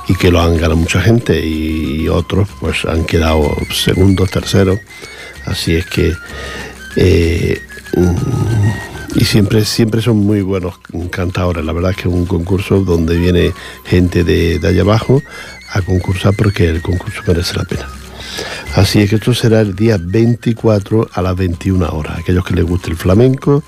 y 0.08 0.14
que 0.14 0.30
lo 0.30 0.40
han 0.40 0.54
ganado 0.54 0.76
mucha 0.76 1.00
gente 1.00 1.44
y 1.44 2.08
otros 2.08 2.48
pues 2.60 2.86
han 2.86 3.04
quedado 3.04 3.54
segundos, 3.70 4.30
terceros. 4.30 4.78
Así 5.44 5.76
es 5.76 5.86
que 5.86 6.14
eh, 6.96 7.60
mm, 7.96 9.18
y 9.20 9.24
siempre, 9.24 9.64
siempre 9.64 10.00
son 10.00 10.18
muy 10.18 10.40
buenos 10.40 10.74
cantadores. 11.10 11.64
La 11.64 11.72
verdad 11.72 11.90
es 11.90 11.96
que 11.98 12.08
es 12.08 12.14
un 12.14 12.26
concurso 12.26 12.80
donde 12.80 13.16
viene 13.18 13.52
gente 13.84 14.24
de, 14.24 14.58
de 14.58 14.68
allá 14.68 14.82
abajo 14.82 15.22
a 15.70 15.82
concursar 15.82 16.34
porque 16.34 16.68
el 16.68 16.80
concurso 16.80 17.22
merece 17.26 17.56
la 17.56 17.64
pena. 17.64 18.01
Así 18.74 19.00
es 19.00 19.10
que 19.10 19.16
esto 19.16 19.34
será 19.34 19.60
el 19.60 19.74
día 19.74 19.98
24 20.00 21.10
a 21.12 21.22
las 21.22 21.36
21 21.36 21.88
horas. 21.88 22.18
Aquellos 22.18 22.44
que 22.44 22.54
les 22.54 22.64
guste 22.64 22.90
el 22.90 22.96
flamenco, 22.96 23.62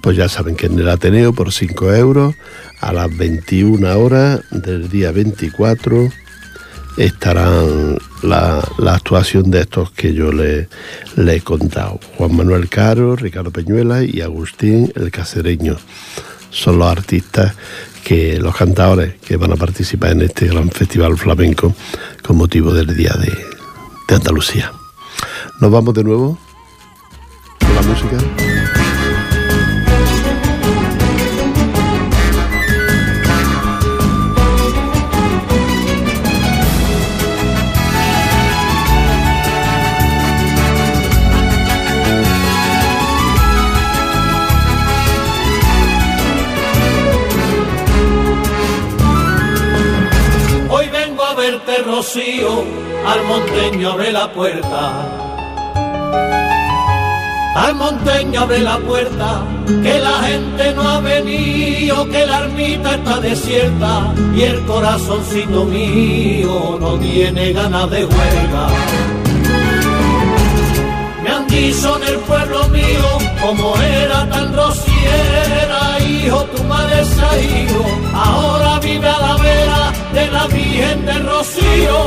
pues 0.00 0.16
ya 0.16 0.28
saben 0.28 0.56
que 0.56 0.66
en 0.66 0.78
el 0.78 0.88
Ateneo 0.88 1.32
por 1.32 1.52
5 1.52 1.94
euros 1.94 2.34
a 2.80 2.92
las 2.92 3.16
21 3.16 3.98
horas 3.98 4.40
del 4.50 4.88
día 4.88 5.10
24 5.10 6.08
estarán 6.96 7.98
la, 8.22 8.58
actuación 8.86 9.50
de 9.50 9.60
estos 9.60 9.90
que 9.92 10.14
yo 10.14 10.32
le, 10.32 10.68
le 11.16 11.36
he 11.36 11.40
contado. 11.40 12.00
Juan 12.16 12.36
Manuel 12.36 12.68
Caro, 12.68 13.16
Ricardo 13.16 13.50
Peñuela 13.50 14.02
y 14.02 14.20
Agustín 14.20 14.92
el 14.96 15.10
Cacereño. 15.10 15.76
Son 16.50 16.78
los 16.78 16.90
artistas 16.90 17.54
que, 18.04 18.38
los 18.38 18.56
cantadores 18.56 19.14
que 19.16 19.36
van 19.36 19.52
a 19.52 19.56
participar 19.56 20.12
en 20.12 20.22
este 20.22 20.46
gran 20.46 20.70
festival 20.70 21.16
flamenco 21.16 21.74
con 22.22 22.36
motivo 22.36 22.72
del 22.72 22.96
Día 22.96 23.12
de, 23.12 23.57
de 24.08 24.14
Andalucía. 24.16 24.72
Nos 25.60 25.70
vamos 25.70 25.94
de 25.94 26.02
nuevo 26.02 26.38
con 27.60 27.74
la 27.74 27.82
música. 27.82 28.47
Al 52.10 53.22
monteño 53.24 53.90
abre 53.90 54.10
la 54.10 54.32
puerta. 54.32 54.92
Al 57.54 57.74
monteño 57.74 58.40
abre 58.40 58.60
la 58.60 58.78
puerta, 58.78 59.42
que 59.66 59.98
la 59.98 60.22
gente 60.22 60.72
no 60.72 60.88
ha 60.88 61.00
venido, 61.00 62.08
que 62.08 62.24
la 62.24 62.44
ermita 62.44 62.94
está 62.94 63.20
desierta 63.20 64.14
y 64.34 64.40
el 64.40 64.64
corazoncito 64.64 65.66
mío 65.66 66.78
no 66.80 66.98
tiene 66.98 67.52
ganas 67.52 67.90
de 67.90 68.06
huelga. 68.06 68.68
Me 71.22 71.28
han 71.30 71.46
dicho 71.46 71.94
en 71.98 72.08
el 72.08 72.18
pueblo 72.20 72.68
mío, 72.68 73.18
como 73.42 73.76
era 73.82 74.26
tan 74.30 74.56
rociera, 74.56 75.87
hijo, 76.28 76.44
tu 76.44 76.64
madre 76.64 77.02
ido, 77.42 77.84
ahora 78.14 78.78
vive 78.80 79.08
a 79.08 79.18
la 79.18 79.36
vera 79.36 79.92
de 80.12 80.30
la 80.30 80.46
Virgen 80.46 81.06
de 81.06 81.18
Rocío. 81.30 81.98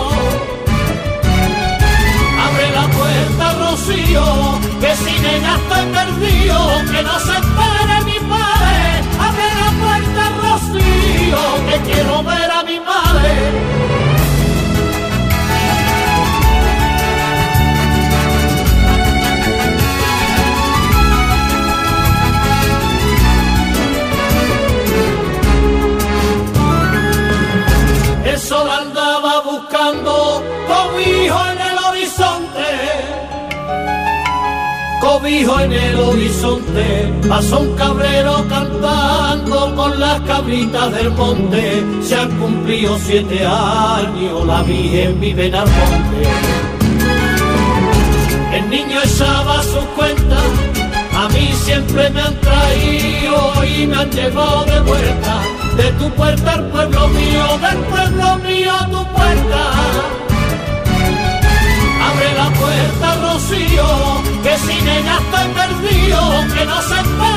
Abre 2.45 2.67
la 2.79 2.85
puerta, 2.97 3.45
Rocío, 3.63 4.25
que 4.81 4.95
sin 4.95 5.25
ella 5.25 5.53
estoy 5.61 5.85
perdido, 5.97 6.57
que 6.91 7.03
no 7.03 7.19
se 7.19 7.33
espere 7.41 7.95
mi 8.05 8.19
padre. 8.33 8.81
Abre 9.27 9.47
la 9.63 9.69
puerta, 9.83 10.23
Rocío, 10.43 11.41
que 11.67 11.91
quiero 11.91 12.23
ver 12.23 12.51
a 12.51 12.63
mi 12.63 12.79
madre. 12.79 13.70
Cobijo 35.21 35.59
en 35.59 35.71
el 35.71 35.99
horizonte, 35.99 37.13
pasó 37.29 37.59
un 37.59 37.75
cabrero 37.75 38.43
cantando 38.49 39.75
con 39.75 39.99
las 39.99 40.19
cabritas 40.21 40.91
del 40.93 41.11
monte. 41.11 41.83
Se 42.01 42.15
han 42.15 42.29
cumplido 42.39 42.97
siete 42.99 43.45
años, 43.45 44.45
la 44.47 44.63
Virgen 44.63 45.19
vive 45.19 45.45
en 45.45 45.51
monte. 45.51 46.21
El 48.53 48.69
niño 48.69 48.99
echaba 49.03 49.61
su 49.63 49.79
cuenta, 49.95 50.37
a 51.15 51.29
mí 51.29 51.49
siempre 51.53 52.09
me 52.09 52.21
han 52.21 52.35
traído 52.41 53.65
y 53.65 53.87
me 53.87 53.97
han 53.97 54.09
llevado 54.09 54.65
de 54.65 54.79
vuelta. 54.81 55.41
De 55.77 55.91
tu 55.93 56.09
puerta 56.11 56.53
al 56.53 56.65
pueblo 56.67 57.00
ella 65.01 65.17
estoy 65.17 65.47
perdido, 65.53 66.19
que 66.53 66.65
no 66.65 66.81
se 66.81 66.95
espere 66.95 67.30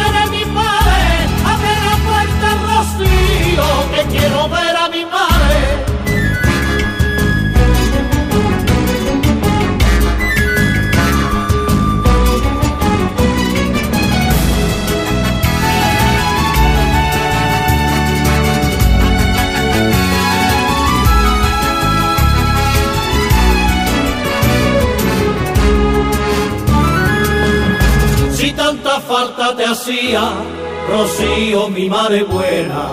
Rocío, 30.89 31.69
mi 31.69 31.89
madre 31.89 32.23
buena. 32.23 32.85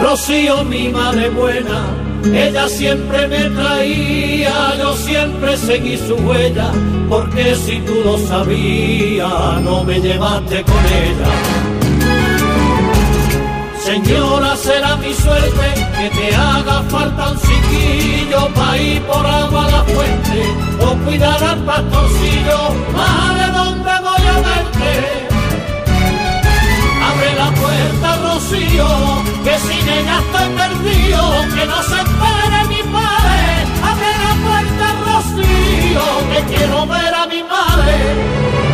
Rocío, 0.00 0.62
mi 0.62 0.88
madre 0.88 1.30
buena, 1.30 1.86
ella 2.24 2.68
siempre 2.68 3.26
me 3.26 3.50
traía, 3.50 4.76
yo 4.78 4.94
siempre 4.94 5.56
seguí 5.56 5.96
su 5.96 6.14
huella, 6.14 6.70
porque 7.08 7.56
si 7.56 7.80
tú 7.80 7.94
lo 8.04 8.16
sabías, 8.18 9.60
no 9.62 9.82
me 9.82 10.00
llevaste 10.00 10.62
con 10.62 10.84
ella. 11.06 11.32
Señora, 13.80 14.54
será 14.56 14.94
mi 14.96 15.12
suerte 15.12 15.66
que 15.98 16.10
te 16.10 16.36
haga 16.36 16.82
falta 16.88 17.32
un 17.32 17.38
chiquillo 17.40 18.48
para 18.54 18.78
ir 18.78 19.02
por 19.02 19.26
agua 19.26 19.64
a 19.64 19.70
la 19.72 19.82
fuente 19.82 20.40
o 20.78 20.94
cuidar 21.04 21.42
al 21.42 21.64
pastorcillo. 21.64 22.58
Madre, 22.94 23.52
¿dónde 23.52 23.81
Abre 27.10 27.34
la 27.34 27.50
puerta, 27.52 28.16
Rocío, 28.22 28.88
que 29.44 29.58
sin 29.58 29.88
ella 29.88 30.18
estoy 30.20 30.48
perdido, 30.62 31.20
que 31.54 31.66
no 31.66 31.82
se 31.82 31.96
espere 31.96 32.58
mi 32.68 32.82
padre. 32.92 33.40
Abre 33.90 34.10
la 34.24 34.34
puerta, 34.46 34.84
Rocío, 35.06 36.04
que 36.32 36.54
quiero 36.54 36.86
ver 36.86 37.14
a 37.14 37.26
mi 37.26 37.42
madre. 37.42 38.71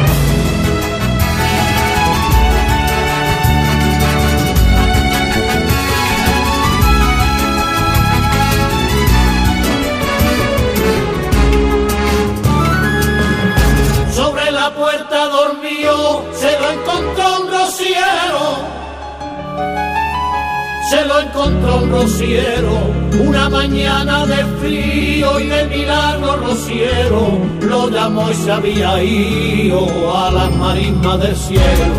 Lo 21.61 21.69
encontró 21.69 21.77
un 21.83 21.91
rociero, 21.91 22.79
una 23.21 23.49
mañana 23.49 24.27
de 24.27 24.45
frío 24.61 25.41
y 25.41 25.47
de 25.47 25.65
milagro 25.67 26.37
rociero, 26.37 27.39
lo 27.61 27.91
llamó 27.91 28.31
y 28.31 28.35
se 28.35 28.53
había 28.53 29.03
ido 29.03 30.17
a 30.17 30.31
las 30.31 30.55
marismas 30.57 31.21
del 31.21 31.37
cielo. 31.37 31.95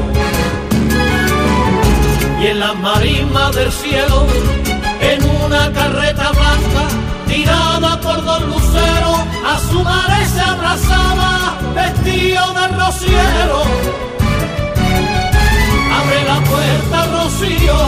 Y 2.41 2.47
en 2.47 2.59
las 2.59 2.75
marismas 2.77 3.55
del 3.55 3.71
cielo, 3.71 4.25
en 5.01 5.23
una 5.45 5.71
carreta 5.73 6.31
blanca, 6.31 6.87
tirada 7.27 7.99
por 8.01 8.23
dos 8.23 8.41
luceros, 8.41 9.19
a 9.45 9.59
su 9.69 9.83
madre 9.83 10.25
se 10.25 10.41
abrazaba, 10.41 11.57
vestido 11.75 12.53
de 12.53 12.67
rociero. 12.77 13.98
La 16.29 16.39
puerta, 16.43 17.07
Rocío, 17.07 17.79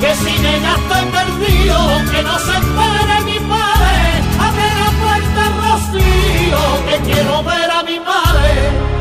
que 0.00 0.14
sin 0.16 0.44
ella 0.44 0.74
estoy 0.80 1.04
perdido, 1.18 1.76
que 2.12 2.22
no 2.22 2.38
se 2.38 2.52
espere 2.60 3.16
mi 3.24 3.38
padre. 3.48 3.94
Abre 4.38 4.68
la 4.82 4.90
puerta, 5.02 5.42
Rocío, 5.62 6.62
que 6.88 7.10
quiero 7.10 7.42
ver 7.42 7.70
a 7.70 7.82
mi 7.84 7.98
madre. 7.98 8.96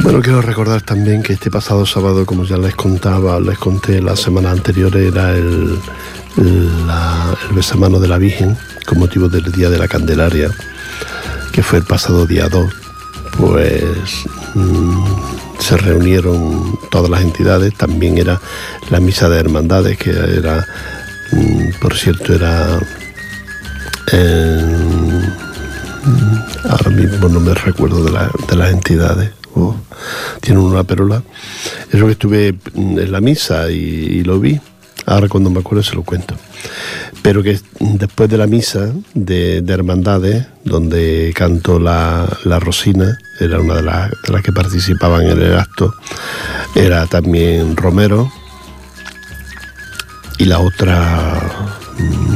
Bueno, 0.00 0.20
quiero 0.20 0.42
recordar 0.42 0.82
también 0.82 1.22
que 1.22 1.32
este 1.32 1.50
pasado 1.50 1.86
sábado, 1.86 2.26
como 2.26 2.44
ya 2.44 2.58
les 2.58 2.74
contaba, 2.74 3.40
les 3.40 3.58
conté 3.58 4.02
la 4.02 4.14
semana 4.14 4.50
anterior, 4.50 4.94
era 4.96 5.32
el, 5.32 5.78
el 6.38 7.54
besamano 7.54 8.00
de 8.00 8.08
la 8.08 8.18
Virgen 8.18 8.56
con 8.86 8.98
motivo 8.98 9.28
del 9.28 9.50
Día 9.52 9.70
de 9.70 9.78
la 9.78 9.88
Candelaria, 9.88 10.50
que 11.52 11.62
fue 11.62 11.78
el 11.78 11.84
pasado 11.84 12.26
día 12.26 12.48
2. 12.48 12.72
Pues 13.36 13.82
mm, 14.54 15.04
se 15.58 15.76
reunieron 15.76 16.78
todas 16.90 17.10
las 17.10 17.22
entidades, 17.22 17.74
también 17.74 18.18
era 18.18 18.40
la 18.90 19.00
misa 19.00 19.28
de 19.28 19.38
hermandades, 19.38 19.98
que 19.98 20.10
era, 20.10 20.66
mm, 21.32 21.80
por 21.80 21.94
cierto, 21.94 22.34
era... 22.34 22.80
ahora 26.70 26.90
mismo 26.90 27.28
no 27.28 27.40
me 27.40 27.54
recuerdo 27.54 28.02
de, 28.04 28.12
de 28.48 28.56
las 28.56 28.72
entidades 28.72 29.30
tiene 30.40 30.60
una 30.60 30.84
perola. 30.84 31.22
Es 31.90 31.98
lo 31.98 32.06
que 32.06 32.12
estuve 32.12 32.54
en 32.74 33.12
la 33.12 33.20
misa 33.20 33.70
y, 33.70 34.22
lo 34.24 34.40
vi. 34.40 34.60
Ahora 35.08 35.26
cuando 35.26 35.48
me 35.48 35.60
acuerdo 35.60 35.82
se 35.82 35.94
lo 35.94 36.02
cuento. 36.02 36.34
Pero 37.22 37.42
que 37.42 37.58
después 37.80 38.28
de 38.28 38.36
la 38.36 38.46
misa 38.46 38.92
de, 39.14 39.64
Hermandades, 39.66 40.46
donde 40.64 41.32
cantó 41.34 41.78
la, 41.80 42.28
Rosina, 42.60 43.16
era 43.40 43.58
una 43.58 43.76
de, 43.76 43.82
de, 43.82 44.32
las 44.32 44.42
que 44.42 44.52
participaban 44.52 45.26
en 45.26 45.40
el 45.40 45.58
acto, 45.58 45.94
era 46.74 47.06
también 47.06 47.74
Romero, 47.74 48.30
y 50.36 50.44
la 50.44 50.60
otra, 50.60 51.40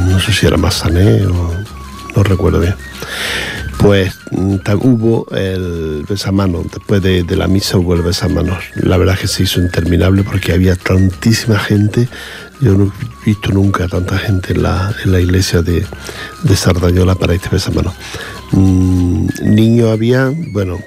no 0.07 0.19
sé 0.19 0.33
si 0.33 0.47
era 0.47 0.57
Massané 0.57 1.27
o 1.27 1.53
no 2.15 2.23
recuerdo 2.23 2.59
bien 2.59 2.75
pues 3.83 4.15
hubo 4.81 5.27
el 5.35 6.05
besamano, 6.07 6.63
después 6.63 7.01
de, 7.01 7.25
la 7.35 7.47
misa 7.47 7.77
hubo 7.77 7.95
el 7.95 8.01
besamano. 8.01 8.57
La 8.75 8.95
verdad 8.95 9.15
es 9.15 9.21
que 9.21 9.27
se 9.27 9.43
hizo 9.43 9.59
interminable 9.59 10.23
porque 10.23 10.53
había 10.53 10.77
tantísima 10.77 11.59
gente, 11.59 12.07
yo 12.63 12.75
no 12.77 12.85
he 12.85 13.25
visto 13.25 13.51
nunca 13.51 13.87
tanta 13.89 14.17
gente 14.17 14.53
en 14.53 14.63
la, 14.63 15.19
iglesia 15.19 15.61
de, 15.61 15.85
Sardañola 16.55 17.15
para 17.15 17.33
este 17.33 17.49
besamano. 17.49 17.93
Mm, 18.51 19.27
niños 19.43 19.91
había, 19.91 20.31
bueno, 20.53 20.79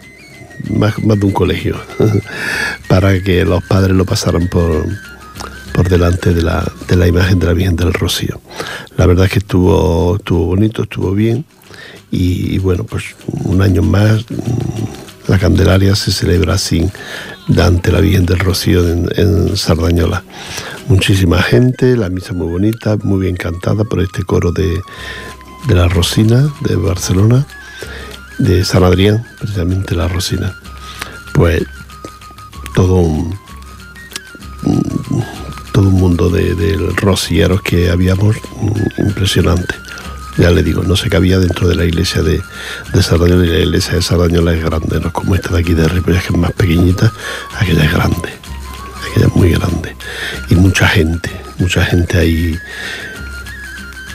más, 0.71 0.95
de 0.97 1.27
un 1.27 1.33
colegio, 1.33 1.77
para 2.89 3.21
que 3.23 3.45
los 3.45 3.63
padres 3.65 3.95
lo 3.95 4.07
pasaran 4.07 4.49
por, 4.49 4.87
por 5.75 5.89
delante 5.91 6.33
de 6.33 6.43
la, 6.43 6.67
de 6.89 6.97
la 6.97 7.07
imagen 7.07 7.39
de 7.39 7.47
la 7.47 7.53
Virgen 7.53 7.77
del 7.77 7.93
Rocío. 7.93 8.41
La 8.97 9.05
verdad 9.05 9.27
es 9.27 9.33
que 9.33 9.39
estuvo, 9.41 10.17
estuvo 10.17 10.47
bonito, 10.47 10.85
estuvo 10.85 11.13
bien 11.13 11.45
y, 12.11 12.59
bueno, 12.59 12.85
pues 12.85 13.05
un 13.45 13.61
año 13.61 13.83
más 13.83 14.25
la 15.29 15.39
Candelaria 15.39 15.95
se 15.97 16.13
celebra 16.13 16.55
así 16.55 16.89
ante 17.61 17.93
la 17.93 18.01
Virgen 18.01 18.27
del 18.27 18.39
Rocío 18.39 18.89
en, 18.89 19.57
Sardañola. 19.57 20.25
Muchísima 20.89 21.43
gente, 21.43 21.97
la 21.97 22.09
misa 22.09 22.33
muy 22.33 22.47
bonita, 22.49 22.97
muy 23.03 23.21
bien 23.21 23.37
cantada 23.37 23.85
por 23.85 24.01
este 24.01 24.23
coro 24.23 24.53
de, 24.53 24.81
la 25.69 25.89
Rosina 25.89 26.49
de 26.61 26.77
Barcelona, 26.77 27.47
de 28.39 28.65
San 28.65 28.85
Adrián, 28.85 29.25
precisamente 29.39 29.95
la 29.95 30.09
Rosina. 30.09 30.55
Pues 31.35 31.65
todo 32.75 32.97
un, 32.97 33.39
todo 35.73 35.89
un 35.89 35.95
mundo 35.95 36.31
de, 36.31 36.55
de 36.55 36.77
rocieros 36.97 37.63
que 37.63 37.91
habíamos 37.91 38.37
mm, 38.37 39.07
impresionante. 39.07 39.86
Ya 40.39 40.51
le 40.51 40.63
digo, 40.63 40.83
no 40.83 40.97
se 40.97 41.09
cabía 41.09 41.39
dentro 41.39 41.67
de 41.69 41.75
la 41.75 41.85
iglesia 41.85 42.23
de, 42.23 42.43
de 42.93 43.03
Sardañola 43.03 43.45
y 43.45 43.49
la 43.49 43.59
iglesia 43.59 43.95
de 43.95 44.03
Sardañola 44.03 44.53
es 44.55 44.63
grande, 44.63 45.01
no 45.01 45.13
como 45.13 45.35
esta 45.35 45.55
de 45.55 45.61
aquí 45.61 45.73
de 45.75 45.89
Ripollas 45.89 46.25
que 46.25 46.33
es 46.35 46.39
más 46.39 46.53
pequeñita, 46.53 47.13
aquella 47.59 47.85
es 47.85 47.93
grande, 47.93 48.29
aquella 49.11 49.27
es 49.27 49.35
muy 49.35 49.53
grande. 49.53 49.97
y 50.51 50.55
mucha 50.57 50.87
gente, 50.89 51.31
mucha 51.59 51.85
gente 51.85 52.19
ahí 52.19 52.59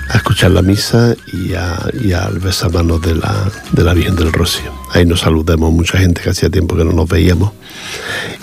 a 0.09 0.17
escuchar 0.17 0.51
la 0.51 0.61
misa 0.61 1.15
y, 1.31 1.53
a, 1.53 1.89
y 1.93 2.11
al 2.11 2.39
besamanos 2.39 3.01
de 3.01 3.15
la, 3.15 3.49
de 3.71 3.83
la 3.83 3.93
Virgen 3.93 4.15
del 4.15 4.33
Rocío. 4.33 4.71
Ahí 4.91 5.05
nos 5.05 5.21
saludamos 5.21 5.71
mucha 5.71 5.97
gente 5.97 6.21
que 6.21 6.29
hacía 6.29 6.49
tiempo 6.49 6.75
que 6.75 6.83
no 6.83 6.91
nos 6.91 7.07
veíamos 7.07 7.53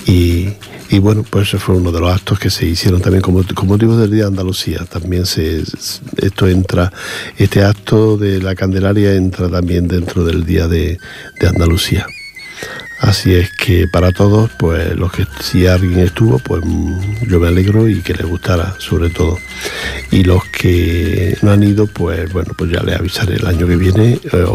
y, 0.07 0.49
y 0.90 0.98
bueno, 0.98 1.24
pues 1.29 1.48
ese 1.48 1.59
fue 1.59 1.77
uno 1.77 1.92
de 1.92 2.01
los 2.01 2.11
actos 2.12 2.38
que 2.38 2.51
se 2.51 2.66
hicieron 2.66 3.01
también 3.01 3.22
como, 3.22 3.44
motivo 3.64 3.96
del 3.96 4.11
Día 4.11 4.22
de 4.22 4.29
Andalucía. 4.29 4.85
También 4.90 5.27
se, 5.27 5.62
esto 6.16 6.48
entra, 6.48 6.92
este 7.37 7.62
acto 7.62 8.16
de 8.16 8.40
la 8.40 8.55
Candelaria 8.55 9.14
entra 9.14 9.48
también 9.48 9.87
dentro 9.87 10.24
del 10.24 10.44
Día 10.44 10.66
de, 10.66 10.98
de 11.40 11.48
Andalucía. 11.48 12.07
Así 13.01 13.33
es 13.33 13.53
que 13.53 13.87
para 13.87 14.11
todos, 14.11 14.51
pues 14.59 14.96
los 14.96 15.12
que 15.12 15.24
si 15.40 15.68
alguien 15.68 16.01
estuvo, 16.01 16.38
pues 16.40 16.64
yo 17.29 17.38
me 17.38 17.46
alegro 17.46 17.88
y 17.88 18.01
que 18.01 18.12
les 18.14 18.27
gustara 18.27 18.74
sobre 18.79 19.09
todo. 19.11 19.38
Y 20.11 20.24
los 20.24 20.44
que 20.46 21.37
no 21.42 21.53
han 21.53 21.62
ido, 21.62 21.87
pues 21.87 22.33
bueno, 22.33 22.55
pues 22.59 22.72
ya 22.72 22.83
les 22.83 22.98
avisaré 22.98 23.37
el 23.37 23.46
año 23.46 23.68
que 23.68 23.77
viene 23.77 24.18
eh, 24.33 24.46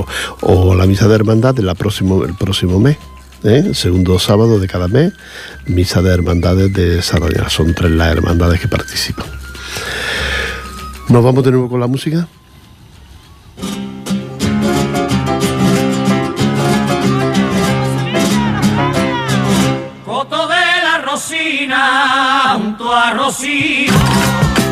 o, 0.42 0.76
la 0.76 0.86
misa 0.86 1.08
de 1.08 1.16
hermandad 1.16 1.56
de 1.56 1.64
la 1.64 1.74
próximo, 1.74 2.26
el 2.26 2.34
próximo 2.34 2.80
mes. 2.80 2.98
Segundo 3.74 4.20
sábado 4.20 4.60
de 4.60 4.68
cada 4.68 4.88
mes, 4.88 5.14
misa 5.66 6.02
de 6.02 6.14
hermandades 6.14 6.72
de 6.72 7.02
Sardaña. 7.02 7.50
Son 7.50 7.74
tres 7.74 7.92
las 7.92 8.12
hermandades 8.12 8.60
que 8.60 8.68
participan. 8.68 9.28
¿Nos 11.10 11.24
vamos 11.24 11.44
de 11.44 11.52
nuevo 11.52 11.70
con 11.70 11.80
la 11.80 11.88
música? 11.88 12.28
junto 22.56 22.94
a 22.94 23.12
Rocío. 23.12 24.63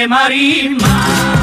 Tiene 0.00 1.39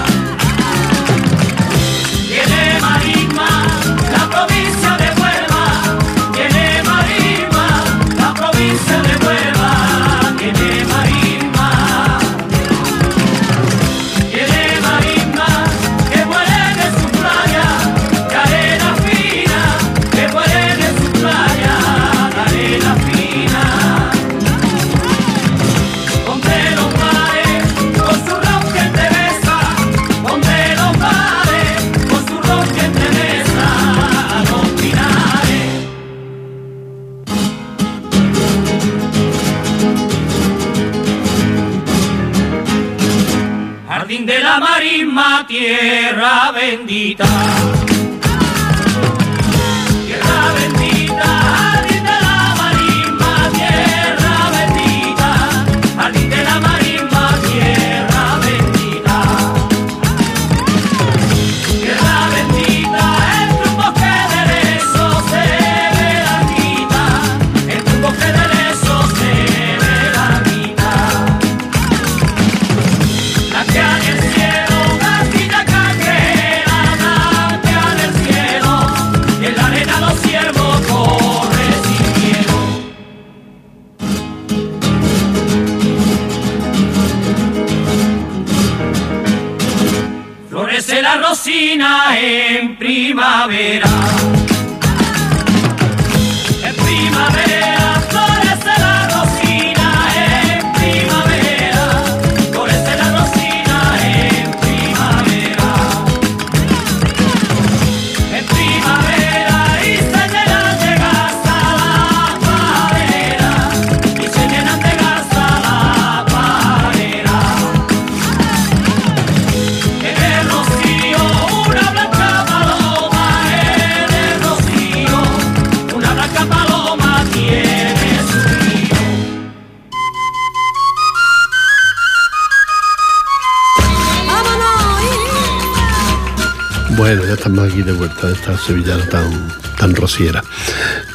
Bueno, 137.08 137.26
ya 137.26 137.36
estamos 137.36 137.72
aquí 137.72 137.84
de 137.84 137.94
vuelta 137.94 138.28
de 138.28 138.34
esta 138.34 138.58
sevillana 138.58 139.08
tan, 139.08 139.48
tan 139.80 139.96
rociera. 139.96 140.44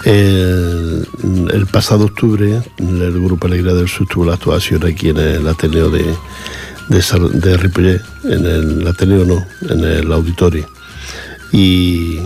El, 0.07 1.07
pasado 1.71 2.07
octubre, 2.07 2.63
el 2.79 3.21
Grupo 3.21 3.47
Alegría 3.47 3.75
del 3.75 3.89
Sur 3.89 4.07
tuvo 4.07 4.25
la 4.25 4.33
actuación 4.33 4.87
aquí 4.87 5.11
en 5.11 5.19
el 5.19 5.47
Ateneo 5.47 5.91
de, 5.91 6.17
de, 6.89 7.31
de 7.35 7.57
Ripollet, 7.59 8.01
en 8.25 8.47
el 8.47 8.89
Ateneo 8.89 9.27
no, 9.27 9.47
en 9.69 9.85
el 9.85 10.11
auditorio. 10.11 10.67
Y, 11.53 12.21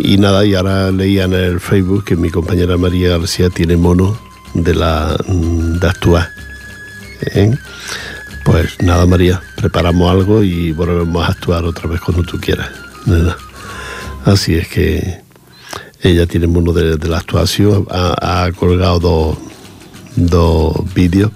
y 0.00 0.16
nada, 0.18 0.44
y 0.44 0.56
ahora 0.56 0.90
leía 0.90 1.26
en 1.26 1.34
el 1.34 1.60
Facebook 1.60 2.04
que 2.04 2.16
mi 2.16 2.30
compañera 2.30 2.76
María 2.76 3.10
García 3.10 3.48
tiene 3.48 3.76
mono 3.76 4.20
de, 4.54 4.74
la, 4.74 5.16
de 5.28 5.86
actuar. 5.86 6.30
¿eh? 7.32 7.56
Pues 8.44 8.80
nada, 8.80 9.06
María, 9.06 9.40
preparamos 9.62 10.10
algo 10.10 10.42
y 10.42 10.72
volvemos 10.72 11.24
a 11.24 11.30
actuar 11.30 11.64
otra 11.64 11.88
vez 11.88 12.00
cuando 12.00 12.24
tú 12.24 12.38
quieras. 12.40 12.68
Así 14.24 14.56
es 14.56 14.66
que 14.66 15.20
ella 16.00 16.26
tiene 16.26 16.48
mono 16.48 16.72
de, 16.72 16.96
de 16.96 17.08
la 17.08 17.18
actuación, 17.18 17.86
ha, 17.88 18.50
colgado 18.56 18.98
dos, 18.98 19.38
dos 20.16 20.94
vídeos 20.94 21.30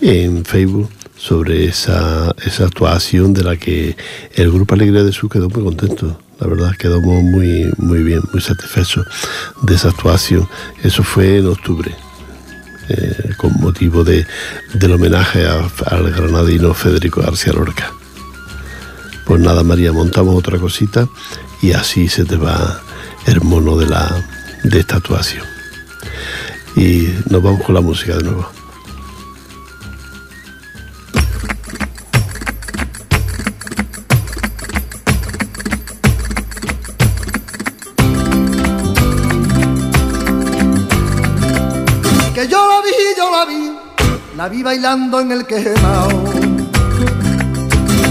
en 0.00 0.46
Facebook 0.46 0.88
sobre 1.14 1.66
esa, 1.66 2.34
esa 2.42 2.64
actuación 2.64 3.34
de 3.34 3.44
la 3.44 3.58
que 3.58 3.96
el 4.34 4.50
Grupo 4.50 4.74
Alegría 4.74 5.04
de 5.04 5.12
Sur 5.12 5.30
quedó 5.30 5.50
muy 5.50 5.62
contento. 5.62 6.18
La 6.40 6.46
verdad, 6.46 6.74
quedamos 6.76 7.22
muy, 7.22 7.70
muy 7.76 8.02
bien, 8.02 8.22
muy 8.32 8.40
satisfechos 8.40 9.06
de 9.60 9.74
esa 9.74 9.90
actuación. 9.90 10.48
Eso 10.82 11.02
fue 11.02 11.36
en 11.36 11.46
octubre. 11.48 11.94
Eh, 12.88 13.34
con 13.36 13.52
motivo 13.60 14.04
de, 14.04 14.26
del 14.74 14.92
homenaje 14.92 15.46
al 15.46 16.10
granadino 16.10 16.74
Federico 16.74 17.22
García 17.22 17.52
Lorca. 17.52 17.92
Pues 19.24 19.40
nada, 19.40 19.62
María, 19.62 19.92
montamos 19.92 20.34
otra 20.36 20.58
cosita 20.58 21.08
y 21.60 21.72
así 21.72 22.08
se 22.08 22.24
te 22.24 22.36
va 22.36 22.80
el 23.26 23.40
mono 23.40 23.76
de, 23.76 23.86
la, 23.86 24.24
de 24.64 24.80
esta 24.80 24.96
actuación. 24.96 25.44
Y 26.76 27.08
nos 27.28 27.42
vamos 27.42 27.62
con 27.62 27.74
la 27.74 27.80
música 27.80 28.16
de 28.16 28.24
nuevo. 28.24 28.61
Bailando 44.62 45.20
en 45.20 45.32
el 45.32 45.46
quemao. 45.46 46.08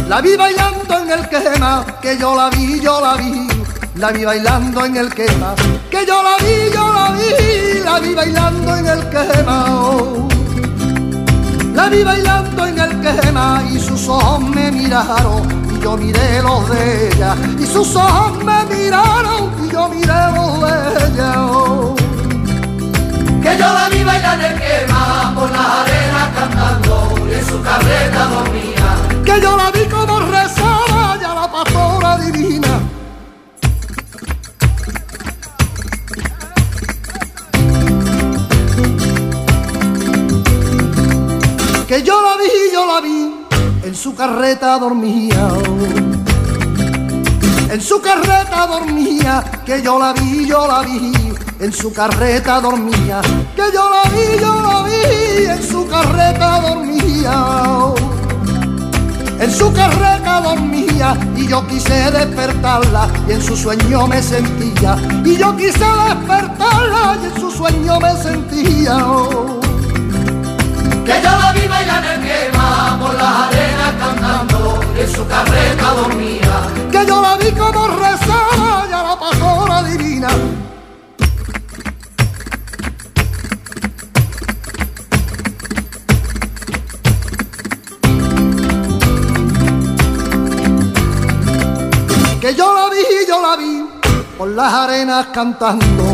La 0.09 0.19
vi 0.21 0.35
bailando 0.35 0.97
en 0.99 1.09
el 1.09 1.29
quema, 1.29 1.85
que 2.01 2.17
yo 2.17 2.35
la 2.35 2.49
vi, 2.49 2.79
yo 2.81 2.99
la 2.99 3.15
vi, 3.15 3.47
la 3.95 4.11
vi 4.11 4.25
bailando 4.25 4.85
en 4.85 4.97
el 4.97 5.13
quema, 5.13 5.55
que 5.89 6.05
yo 6.05 6.21
la 6.21 6.35
vi, 6.43 6.73
yo 6.73 6.91
la 6.93 7.11
vi, 7.11 7.79
la 7.83 7.99
vi 7.99 8.13
bailando 8.13 8.75
en 8.75 8.87
el 8.87 9.09
quema. 9.09 9.65
La 11.73 11.87
vi 11.87 12.03
bailando 12.03 12.65
en 12.65 12.79
el 12.79 12.99
quema 12.99 13.63
y 13.71 13.79
sus 13.79 14.09
ojos 14.09 14.41
me 14.41 14.71
miraron 14.71 15.43
y 15.73 15.81
yo 15.81 15.95
miré 15.95 16.41
los 16.41 16.69
de 16.69 17.07
ella 17.07 17.35
y 17.57 17.65
sus 17.65 17.95
ojos 17.95 18.43
me 18.43 18.65
miraron 18.65 19.49
y 19.63 19.71
yo 19.71 19.87
miré 19.87 20.21
los 20.35 20.61
de 20.61 20.73
ella. 21.05 21.33
Que 23.41 23.57
yo 23.57 23.73
la 23.73 23.89
vi 23.89 24.03
bailar 24.03 24.39
en 24.39 24.45
el 24.45 24.59
quema 24.59 25.33
por 25.33 25.49
cantando 25.51 25.91
y 25.95 26.00
su 27.43 27.61
carreta 27.61 28.25
dormía. 28.27 29.23
Que 29.25 29.41
yo 29.41 29.57
la 29.57 29.71
vi 29.71 29.85
como 29.85 30.19
rezaba 30.19 31.17
ya 31.19 31.33
la 31.33 31.51
pastora 31.51 32.17
divina. 32.17 32.79
Que 41.87 42.03
yo 42.03 42.21
la 42.21 42.37
vi, 42.37 42.51
yo 42.73 42.85
la 42.85 43.01
vi, 43.01 43.45
en 43.83 43.95
su 43.95 44.15
carreta 44.15 44.79
dormía. 44.79 45.49
En 47.69 47.81
su 47.81 48.01
carreta 48.01 48.67
dormía, 48.67 49.43
que 49.65 49.81
yo 49.81 49.97
la 49.99 50.13
vi, 50.13 50.45
yo 50.45 50.67
la 50.67 50.81
vi, 50.81 51.11
en 51.61 51.71
su 51.71 51.93
carreta 51.93 52.59
dormía. 52.59 53.21
Que 53.55 53.63
yo 53.71 53.89
la 53.89 54.09
vi, 54.09 54.39
yo 54.39 54.61
la 54.61 54.83
vi, 54.83 55.45
en 55.45 55.63
su 55.63 55.87
carreta 55.87 56.59
dormía. 56.59 57.93
En 59.39 59.51
su 59.51 59.71
carreta 59.71 60.41
dormía 60.41 61.17
y 61.35 61.47
yo 61.47 61.65
quise 61.67 62.11
despertarla 62.11 63.07
y 63.27 63.33
en 63.33 63.41
su 63.41 63.55
sueño 63.55 64.07
me 64.07 64.21
sentía. 64.21 64.97
Y 65.23 65.37
yo 65.37 65.55
quise 65.55 65.85
despertarla 65.85 67.17
y 67.21 67.25
en 67.27 67.39
su 67.39 67.51
sueño 67.51 67.99
me 67.99 68.15
sentía. 68.17 68.97
Que 71.05 71.21
yo 71.23 71.31
la 71.41 71.51
vi 71.53 71.67
bailar 71.67 72.05
en 72.05 72.21
quema 72.21 72.97
por 72.99 73.13
las 73.13 73.49
arenas 73.49 73.93
cantando 73.99 74.79
y 74.95 75.01
en 75.01 75.11
su 75.11 75.27
carreta 75.27 75.93
dormía. 75.93 76.89
Que 76.91 77.05
yo 77.05 77.21
la 77.21 77.37
vi 77.37 77.51
como 77.51 77.87
rezaba 77.87 78.87
ya 78.89 79.03
la 79.03 79.19
pastora 79.19 79.83
divina. 79.83 80.29
Que 92.41 92.55
yo 92.55 92.73
la 92.73 92.89
vi, 92.89 93.03
yo 93.27 93.39
la 93.39 93.55
vi 93.55 93.87
por 94.35 94.49
las 94.49 94.73
arenas 94.73 95.27
cantando. 95.27 96.05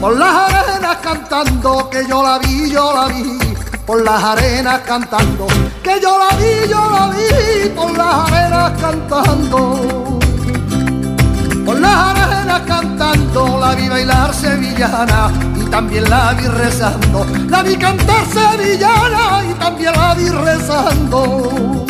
Por 0.00 0.16
las 0.16 0.54
arenas 0.54 0.96
cantando, 1.02 1.90
que 1.90 2.06
yo 2.08 2.22
la 2.22 2.38
vi, 2.38 2.70
yo 2.70 2.94
la 2.94 3.08
vi, 3.08 3.38
por 3.84 4.02
las 4.02 4.24
arenas 4.24 4.80
cantando, 4.86 5.46
que 5.82 6.00
yo 6.00 6.18
la 6.18 6.34
vi, 6.34 6.66
yo 6.66 6.90
la 6.90 7.10
vi, 7.10 7.68
por 7.68 7.90
las 7.94 8.32
arenas 8.32 8.72
cantando. 8.80 10.18
Por 11.66 11.78
las 11.78 12.16
arenas 12.16 12.62
cantando, 12.66 13.58
la 13.60 13.74
vi 13.74 13.86
bailar 13.86 14.32
sevillana 14.32 15.30
y 15.56 15.64
también 15.68 16.08
la 16.08 16.32
vi 16.32 16.46
rezando. 16.46 17.26
La 17.50 17.62
vi 17.62 17.76
cantar 17.76 18.24
sevillana 18.32 19.44
y 19.44 19.52
también 19.58 19.92
la 19.92 20.14
vi 20.14 20.30
rezando. 20.30 21.86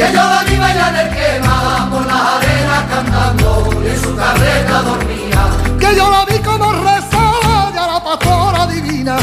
Que 0.00 0.06
yo 0.14 0.22
la 0.22 0.42
vi 0.44 0.56
bailar 0.56 0.96
el 0.96 1.10
quema 1.10 1.90
por 1.90 2.06
las 2.06 2.22
arenas 2.22 2.84
cantando 2.88 3.68
y 3.84 3.88
en 3.88 4.00
su 4.02 4.16
carreta 4.16 4.80
dormía. 4.80 5.42
Que 5.78 5.94
yo 5.94 6.10
la 6.10 6.24
vi 6.24 6.38
como 6.38 6.72
rezaba 6.72 7.70
ya 7.74 7.86
la 7.86 8.02
pastora 8.02 8.66
divina. 8.66 9.18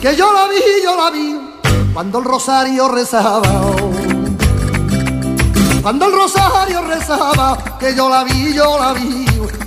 Que 0.00 0.14
yo 0.16 0.32
la 0.32 0.46
vi, 0.46 0.62
yo 0.84 0.96
la 0.96 1.10
vi, 1.10 1.40
cuando 1.92 2.20
el 2.20 2.24
rosario 2.24 2.88
rezaba. 2.88 3.62
Cuando 5.82 6.06
el 6.06 6.12
rosario 6.12 6.82
rezaba, 6.82 7.58
que 7.80 7.96
yo 7.96 8.08
la 8.08 8.22
vi, 8.22 8.54
yo 8.54 8.78
la 8.78 8.92
vi, 8.92 9.17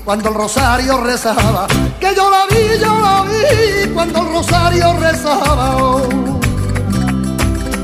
cuando 0.03 0.29
el 0.29 0.35
rosario 0.35 0.97
rezaba, 0.97 1.67
que 1.99 2.15
yo 2.15 2.29
la 2.29 2.45
vi, 2.49 2.79
yo 2.79 2.99
la 2.99 3.23
vi, 3.23 3.89
cuando 3.93 4.21
el 4.21 4.33
rosario 4.33 4.93
rezaba. 4.99 6.01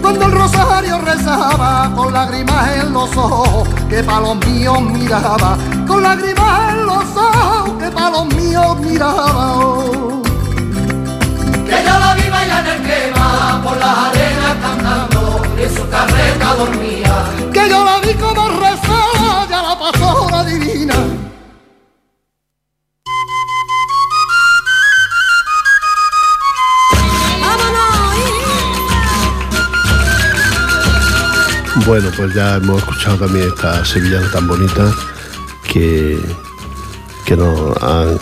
Cuando 0.02 0.26
el 0.26 0.32
rosario 0.32 1.00
rezaba, 1.00 1.92
con 1.96 2.14
lágrimas 2.14 2.78
en 2.78 2.94
los 2.94 3.16
ojos, 3.18 3.68
que 3.90 4.04
pa' 4.04 4.22
los 4.22 4.38
míos 4.48 4.82
miraba, 4.82 5.58
con 5.86 6.02
lágrimas 6.02 6.74
en 6.74 6.86
los 6.86 7.04
ojos, 7.16 7.72
que 7.80 7.92
pa' 7.92 8.10
los 8.10 8.26
míos 8.28 8.80
miraba. 8.80 9.56
Que 11.66 11.84
yo 11.84 12.00
la 12.00 12.16
vi 12.16 12.30
bailar 12.30 12.66
en 12.66 12.74
el 12.74 12.88
quema 12.88 13.62
por 13.64 13.78
las 13.78 13.98
arenas 13.98 14.56
cantando 14.62 15.42
en 15.58 15.76
su 15.76 15.90
carreta 15.90 16.56
dormía. 16.56 17.26
Que 17.52 17.70
yo 17.70 17.84
la 17.84 18.00
vi 18.00 18.14
como 18.14 18.48
rezaba 18.48 19.46
ya 19.50 19.62
la 19.62 19.78
pastora 19.78 20.44
divina. 20.46 20.96
Bueno, 31.88 32.12
pues 32.18 32.34
ya 32.34 32.58
hemos 32.58 32.80
escuchado 32.80 33.16
también 33.16 33.48
esta 33.48 33.86
sevillana 33.86 34.30
tan 34.30 34.46
bonita 34.46 34.94
que, 35.72 36.20
que 37.26 37.38
nos, 37.38 37.82
han, 37.82 38.20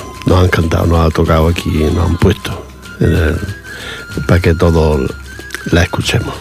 cantado, 0.49 0.86
nos 0.86 1.07
ha 1.07 1.09
tocado 1.09 1.47
aquí, 1.47 1.72
nos 1.91 2.11
han 2.11 2.18
puesto 2.18 2.63
para 4.28 4.39
que 4.39 4.53
todos 4.53 5.11
la 5.72 5.82
escuchemos. 5.82 6.36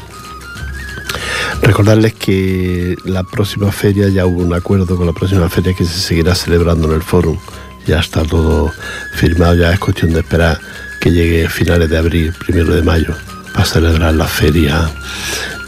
Recordarles 1.63 2.13
que 2.13 2.95
la 3.05 3.23
próxima 3.23 3.73
feria 3.73 4.11
ya 4.11 4.27
hubo 4.27 4.43
un 4.43 4.53
acuerdo 4.53 4.95
con 4.95 5.07
la 5.07 5.15
próxima 5.15 5.49
feria 5.49 5.73
que 5.73 5.87
se 5.87 5.99
seguirá 5.99 6.35
celebrando 6.35 6.89
en 6.89 6.97
el 6.97 7.03
fórum. 7.03 7.39
Ya 7.87 8.01
está 8.01 8.23
todo 8.23 8.71
firmado, 9.15 9.55
ya 9.55 9.73
es 9.73 9.79
cuestión 9.79 10.13
de 10.13 10.21
esperar 10.21 10.61
que 11.01 11.11
llegue 11.11 11.49
finales 11.49 11.89
de 11.89 11.97
abril, 11.97 12.35
primero 12.39 12.75
de 12.75 12.83
mayo, 12.83 13.15
para 13.55 13.65
celebrar 13.65 14.13
la 14.13 14.27
feria 14.27 14.91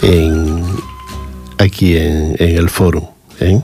en, 0.03 0.63
aquí 1.59 1.97
en, 1.97 2.37
el 2.39 2.69
foro. 2.69 3.13
¿eh? 3.41 3.61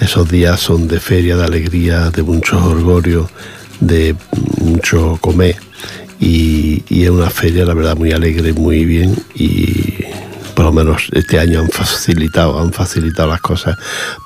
Esos 0.00 0.28
días 0.30 0.60
son 0.60 0.88
de 0.88 1.00
feria, 1.00 1.36
de 1.36 1.44
alegría, 1.44 2.10
de 2.10 2.22
muchos 2.22 2.62
orgullos, 2.62 3.28
de 3.80 4.14
mucho 4.58 5.18
comer. 5.20 5.56
Y, 6.18 6.82
es 6.88 7.10
una 7.10 7.30
feria, 7.30 7.64
la 7.64 7.74
verdad, 7.74 7.96
muy 7.96 8.12
alegre, 8.12 8.52
muy 8.52 8.84
bien. 8.84 9.16
Y 9.34 10.04
por 10.54 10.66
lo 10.66 10.72
menos 10.72 11.08
este 11.12 11.38
año 11.38 11.60
han 11.60 11.68
facilitado, 11.70 12.60
han 12.60 12.72
facilitado 12.72 13.28
las 13.28 13.40
cosas 13.40 13.78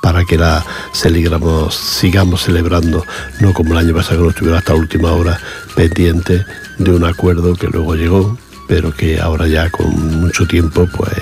para 0.03 0.25
que 0.25 0.37
la 0.37 0.65
celebramos, 0.93 1.75
sigamos 1.75 2.43
celebrando, 2.43 3.05
no 3.41 3.53
como 3.53 3.73
el 3.73 3.79
año 3.79 3.95
pasado 3.95 4.19
que 4.19 4.25
no 4.25 4.31
estuvieron 4.31 4.59
hasta 4.59 4.75
última 4.75 5.13
hora 5.13 5.39
pendiente 5.77 6.45
de 6.79 6.91
un 6.91 7.05
acuerdo 7.05 7.55
que 7.55 7.69
luego 7.69 7.95
llegó, 7.95 8.37
pero 8.67 8.93
que 8.93 9.21
ahora 9.21 9.47
ya 9.47 9.71
con 9.71 10.21
mucho 10.21 10.47
tiempo, 10.47 10.89
pues 10.97 11.13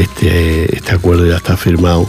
este, 0.00 0.76
este 0.76 0.92
acuerdo 0.92 1.26
ya 1.26 1.36
está 1.36 1.56
firmado 1.56 2.08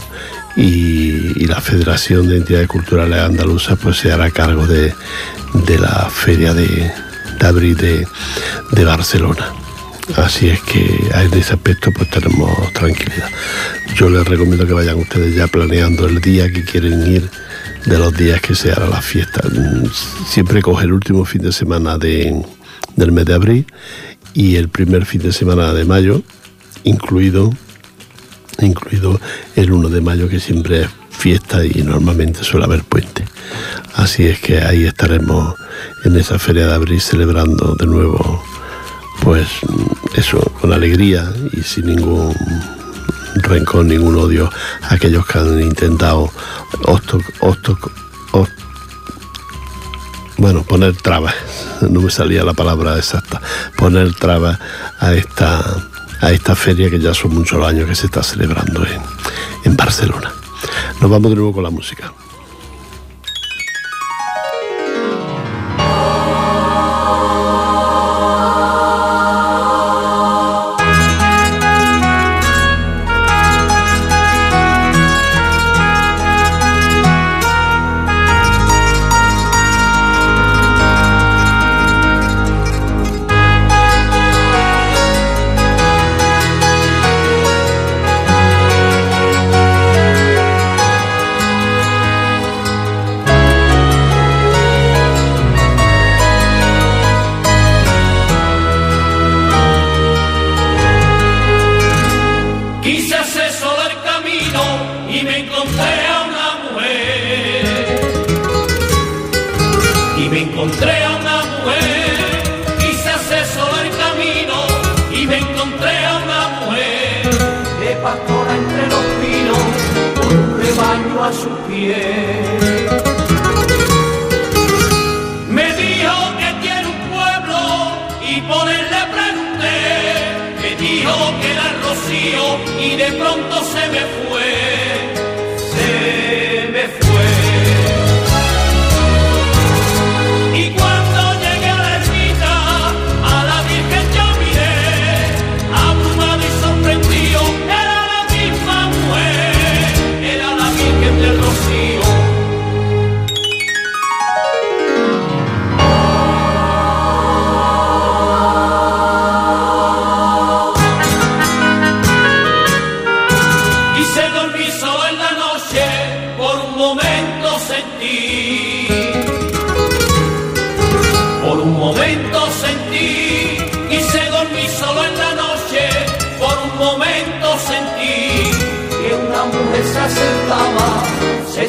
y, 0.56 1.46
la 1.46 1.60
Federación 1.60 2.28
de 2.28 2.36
Entidades 2.36 2.68
Culturales 2.68 3.18
Andaluzas 3.20 3.78
pues 3.82 3.96
se 3.96 4.12
hará 4.12 4.30
cargo 4.30 4.66
de, 4.66 4.92
la 5.78 6.10
feria 6.10 6.52
de, 6.52 6.92
abril 7.40 7.76
de, 7.76 8.06
de 8.72 8.84
Barcelona. 8.84 9.54
Así 10.16 10.48
es 10.48 10.60
que 10.62 10.84
en 11.14 11.34
ese 11.34 11.54
aspecto 11.54 11.90
pues 11.92 12.10
tenemos 12.10 12.50
tranquilidad. 12.72 13.30
Yo 13.94 14.10
les 14.10 14.26
recomiendo 14.26 14.66
que 14.66 14.72
vayan 14.72 14.96
ustedes 14.96 15.34
ya 15.34 15.46
planeando 15.46 16.06
el 16.06 16.20
día 16.20 16.50
que 16.52 16.64
quieren 16.64 17.06
ir 17.10 17.30
de 17.86 17.98
los 17.98 18.14
días 18.14 18.40
que 18.40 18.54
se 18.54 18.72
hará 18.72 18.86
la 18.88 19.00
fiesta. 19.00 19.40
Siempre 20.26 20.60
coge 20.60 20.84
el 20.84 20.92
último 20.92 21.24
fin 21.24 21.42
de 21.42 21.52
semana 21.52 21.96
de, 21.96 22.42
del 22.96 23.12
mes 23.12 23.24
de 23.24 23.34
abril 23.34 23.66
y 24.34 24.56
el 24.56 24.68
primer 24.68 25.06
fin 25.06 25.22
de 25.22 25.32
semana 25.32 25.72
de 25.72 25.84
mayo, 25.84 26.22
incluido, 26.84 27.52
incluido 28.66 29.20
el 29.56 29.72
1 29.72 29.88
de 29.88 30.00
mayo 30.00 30.28
que 30.28 30.40
siempre 30.40 30.82
es 30.82 30.88
fiesta 31.10 31.64
y 31.64 31.82
normalmente 31.82 32.44
suele 32.44 32.66
haber 32.66 32.84
puente. 32.84 33.24
Así 33.94 34.26
es 34.26 34.38
que 34.40 34.60
ahí 34.60 34.84
estaremos 34.84 35.54
en 36.04 36.16
esa 36.16 36.38
feria 36.38 36.66
de 36.66 36.74
abril 36.74 37.00
celebrando 37.00 37.74
de 37.74 37.86
nuevo 37.86 38.42
pues 39.22 39.48
eso, 40.14 40.40
con 40.60 40.72
alegría 40.72 41.32
y 41.52 41.62
sin 41.62 41.86
ningún 41.86 42.34
rencor, 43.42 43.84
ningún 43.84 44.16
odio 44.16 44.50
a 44.82 44.94
aquellos 44.94 45.26
que 45.26 45.38
han 45.38 45.60
intentado 45.60 46.30
bueno, 50.38 50.62
poner 50.62 50.96
trabas, 50.96 51.34
no 51.90 52.00
me 52.00 52.10
salía 52.10 52.44
la 52.44 52.52
palabra 52.52 52.96
exacta, 52.96 53.40
poner 53.76 54.14
trabas 54.14 54.58
a 55.00 55.12
esta, 55.12 55.62
a 56.20 56.32
esta 56.32 56.54
feria 56.54 56.90
que 56.90 56.98
ya 56.98 57.14
son 57.14 57.34
muchos 57.34 57.64
años 57.64 57.88
que 57.88 57.94
se 57.94 58.06
está 58.06 58.22
celebrando 58.22 58.84
en, 58.86 59.00
en 59.64 59.76
Barcelona. 59.76 60.32
Nos 61.00 61.10
vamos 61.10 61.30
de 61.30 61.36
nuevo 61.36 61.52
con 61.52 61.62
la 61.62 61.70
música. 61.70 62.12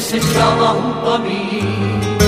Se 0.10 0.18
echaba 0.18 0.74
junto 0.74 2.19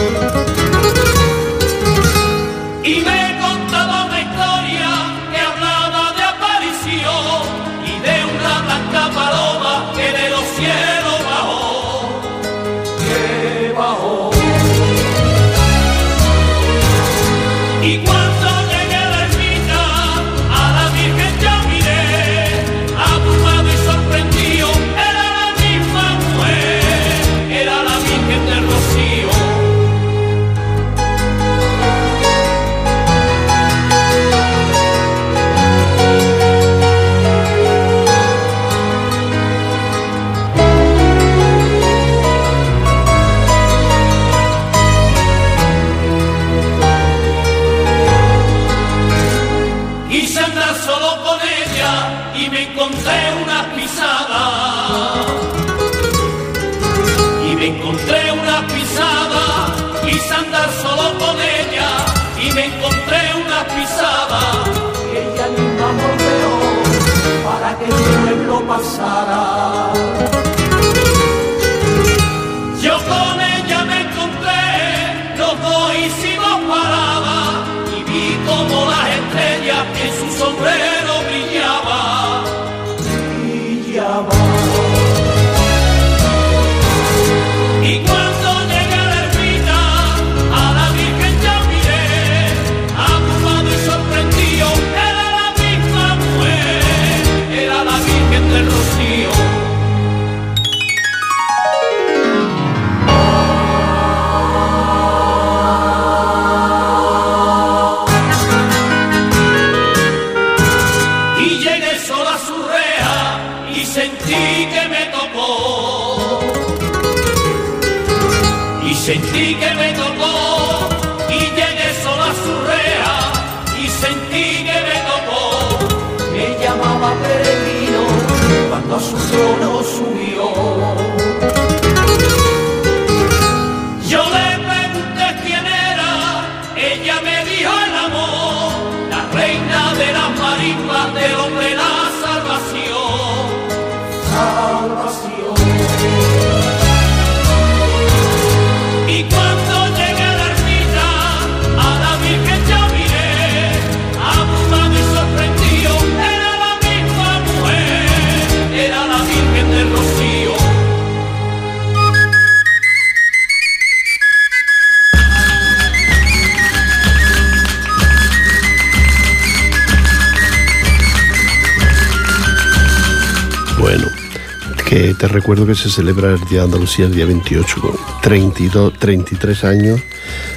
te 175.21 175.27
recuerdo 175.27 175.67
que 175.67 175.75
se 175.75 175.91
celebra 175.91 176.31
el 176.31 176.39
Día 176.45 176.61
de 176.61 176.65
Andalucía 176.65 177.05
el 177.05 177.13
día 177.13 177.27
28, 177.27 177.79
con 177.79 177.95
32, 178.23 178.97
33 178.97 179.63
años 179.65 180.01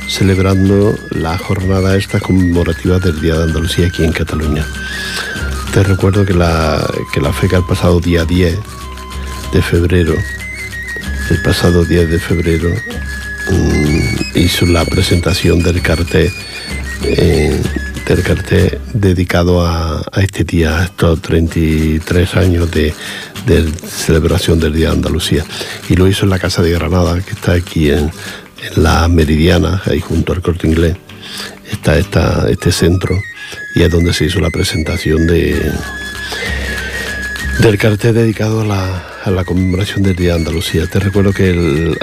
celebrando 0.09 0.95
la 1.11 1.37
jornada 1.37 1.95
esta 1.99 2.19
conmemorativa 2.19 2.99
del 2.99 3.21
Día 3.21 3.35
de 3.35 3.45
Andalucía 3.45 3.89
aquí 3.89 4.05
en 4.05 4.13
Cataluña. 4.13 4.65
Te 5.75 5.83
recuerdo 5.83 6.25
que 6.25 6.33
la, 6.33 6.83
que 7.13 7.21
la 7.21 7.31
FECA 7.35 7.59
el 7.59 7.65
pasado 7.65 8.01
día 8.01 8.25
10 8.25 8.59
de 9.53 9.61
febrero, 9.61 10.15
el 11.29 11.43
pasado 11.43 11.85
10 11.85 12.09
de 12.09 12.19
febrero, 12.19 12.71
mm, 13.51 14.39
hizo 14.39 14.65
la 14.65 14.87
presentación 14.87 15.63
del 15.63 15.83
cartel 15.83 16.33
eh, 17.03 17.61
del 18.07 18.23
cartel 18.23 18.79
dedicado 18.93 19.67
a, 19.67 20.03
este 20.17 20.45
día, 20.45 20.79
a 20.79 20.85
estos 20.85 21.21
33 21.23 22.37
años 22.37 22.71
de, 22.71 22.95
de 23.47 23.71
celebración 23.89 24.59
del 24.61 24.73
Día 24.75 24.89
de 24.89 24.95
Andalucía. 24.97 25.45
Y 25.89 25.97
lo 25.97 26.09
hizo 26.09 26.25
en 26.25 26.31
la 26.31 26.39
Casa 26.39 26.63
de 26.63 26.71
Granada, 26.73 27.21
que 27.21 27.33
está 27.33 27.53
aquí 27.53 27.91
en, 27.91 28.11
la 28.77 29.07
Meridiana, 29.09 29.83
ahí 29.87 30.01
junto 30.01 30.33
al 30.33 30.41
Corte 30.43 30.67
Inglés. 30.67 30.97
Está 31.71 31.99
este 32.49 32.73
centro 32.73 33.21
y 33.75 33.83
es 33.83 33.91
donde 33.91 34.13
se 34.15 34.25
hizo 34.27 34.41
la 34.41 34.51
presentación 34.51 35.27
de, 35.27 35.71
del 37.61 37.79
cartel 37.79 38.15
dedicado 38.15 38.63
a 38.63 38.65
la, 38.65 39.09
a 39.25 39.31
la 39.31 39.45
conmemoración 39.45 40.03
del 40.03 40.17
Día 40.17 40.31
de 40.31 40.39
Andalucía. 40.41 40.87
Te 40.87 40.99
recuerdo 40.99 41.33
que 41.33 41.95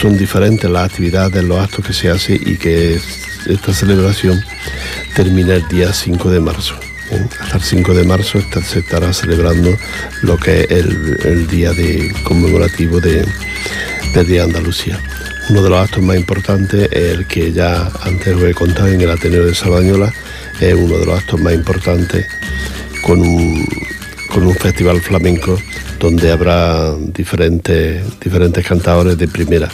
son 0.00 0.16
diferentes 0.16 0.70
las 0.70 0.90
actividades, 0.90 1.44
los 1.44 1.60
actos 1.60 1.84
que 1.86 1.92
se 1.92 2.08
hacen 2.10 2.40
y 2.44 2.56
que 2.56 2.94
es- 2.94 3.04
esta 3.46 3.72
celebración 3.72 4.42
termina 5.16 5.54
el 5.54 5.66
día 5.68 5.92
5 5.92 6.30
de 6.30 6.40
marzo. 6.40 6.74
Hasta 7.40 7.56
el 7.56 7.62
5 7.62 7.94
de 7.94 8.04
marzo 8.04 8.40
se 8.40 8.78
estará 8.78 9.12
celebrando 9.12 9.76
lo 10.22 10.36
que 10.36 10.62
es 10.62 10.70
el, 10.70 11.46
día 11.48 11.72
de 11.72 12.14
conmemorativo 12.22 13.00
de, 13.00 13.26
del 14.14 14.26
Día 14.26 14.42
de 14.42 14.42
Andalucía. 14.42 15.00
Uno 15.48 15.62
de 15.62 15.70
los 15.70 15.80
actos 15.80 16.02
más 16.02 16.16
importantes 16.16 16.88
es 16.92 17.18
el 17.18 17.26
que 17.26 17.52
ya 17.52 17.90
antes 18.02 18.36
os 18.36 18.44
he 18.44 18.54
contado 18.54 18.88
en 18.88 19.00
el 19.00 19.10
Ateneo 19.10 19.44
de 19.44 19.54
Sardañola, 19.54 20.12
es 20.60 20.74
uno 20.74 20.98
de 20.98 21.06
los 21.06 21.18
actos 21.18 21.40
más 21.40 21.54
importantes 21.54 22.26
con 23.02 23.20
un, 23.20 23.66
con 24.30 24.46
un 24.46 24.54
festival 24.54 25.00
flamenco 25.00 25.58
donde 25.98 26.30
habrá 26.30 26.94
diferentes, 26.96 28.18
diferentes 28.20 28.64
cantadores 28.66 29.18
de 29.18 29.28
primera, 29.28 29.68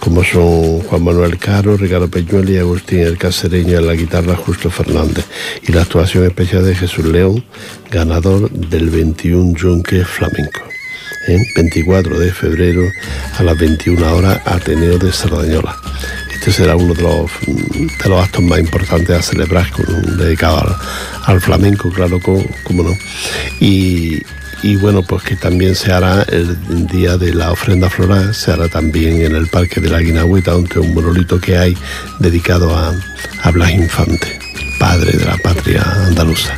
como 0.00 0.24
son 0.24 0.80
Juan 0.80 1.04
Manuel 1.04 1.38
Caro, 1.38 1.76
Ricardo 1.76 2.08
Peñuel 2.08 2.50
y 2.50 2.58
Agustín 2.58 3.00
el 3.00 3.18
Cacereño 3.18 3.78
en 3.78 3.86
la 3.86 3.94
guitarra 3.94 4.34
Justo 4.34 4.70
Fernández, 4.70 5.26
y 5.62 5.72
la 5.72 5.82
actuación 5.82 6.24
especial 6.24 6.64
de 6.64 6.74
Jesús 6.74 7.04
León, 7.04 7.44
ganador 7.90 8.50
del 8.50 8.90
21 8.90 9.54
Yunque 9.56 10.04
Flamenco. 10.04 10.62
¿eh? 11.28 11.38
24 11.54 12.18
de 12.18 12.32
febrero 12.32 12.82
a 13.38 13.42
las 13.42 13.58
21 13.58 14.14
horas, 14.14 14.40
Ateneo 14.46 14.98
de 14.98 15.12
Sardañola. 15.12 15.76
Este 16.40 16.52
será 16.52 16.74
uno 16.74 16.94
de 16.94 17.02
los, 17.02 17.30
actos 18.22 18.42
más 18.42 18.58
importantes 18.58 19.14
a 19.14 19.22
celebrar, 19.22 19.70
con- 19.70 20.16
dedicado 20.16 20.74
al, 21.26 21.40
flamenco, 21.40 21.90
claro, 21.90 22.18
co- 22.18 22.42
como 22.64 22.82
no. 22.82 22.96
Y, 23.60 24.22
bueno, 24.80 25.02
pues 25.02 25.22
que 25.22 25.36
también 25.36 25.74
se 25.74 25.92
hará 25.92 26.22
el 26.22 26.86
día 26.86 27.16
de 27.18 27.34
la 27.34 27.52
ofrenda 27.52 27.90
floral, 27.90 28.34
se 28.34 28.52
hará 28.52 28.68
también 28.68 29.20
en 29.20 29.36
el 29.36 29.48
Parque 29.48 29.80
de 29.80 29.90
la 29.90 30.00
Guinagüeta, 30.00 30.52
donde 30.52 30.78
un 30.80 30.94
monolito 30.94 31.38
que 31.38 31.58
hay 31.58 31.76
dedicado 32.18 32.74
a, 32.74 32.94
a 33.42 33.50
Blas 33.50 33.70
Infante, 33.72 34.38
padre 34.78 35.12
de 35.12 35.24
la 35.26 35.36
patria 35.38 35.82
andaluza. 36.06 36.54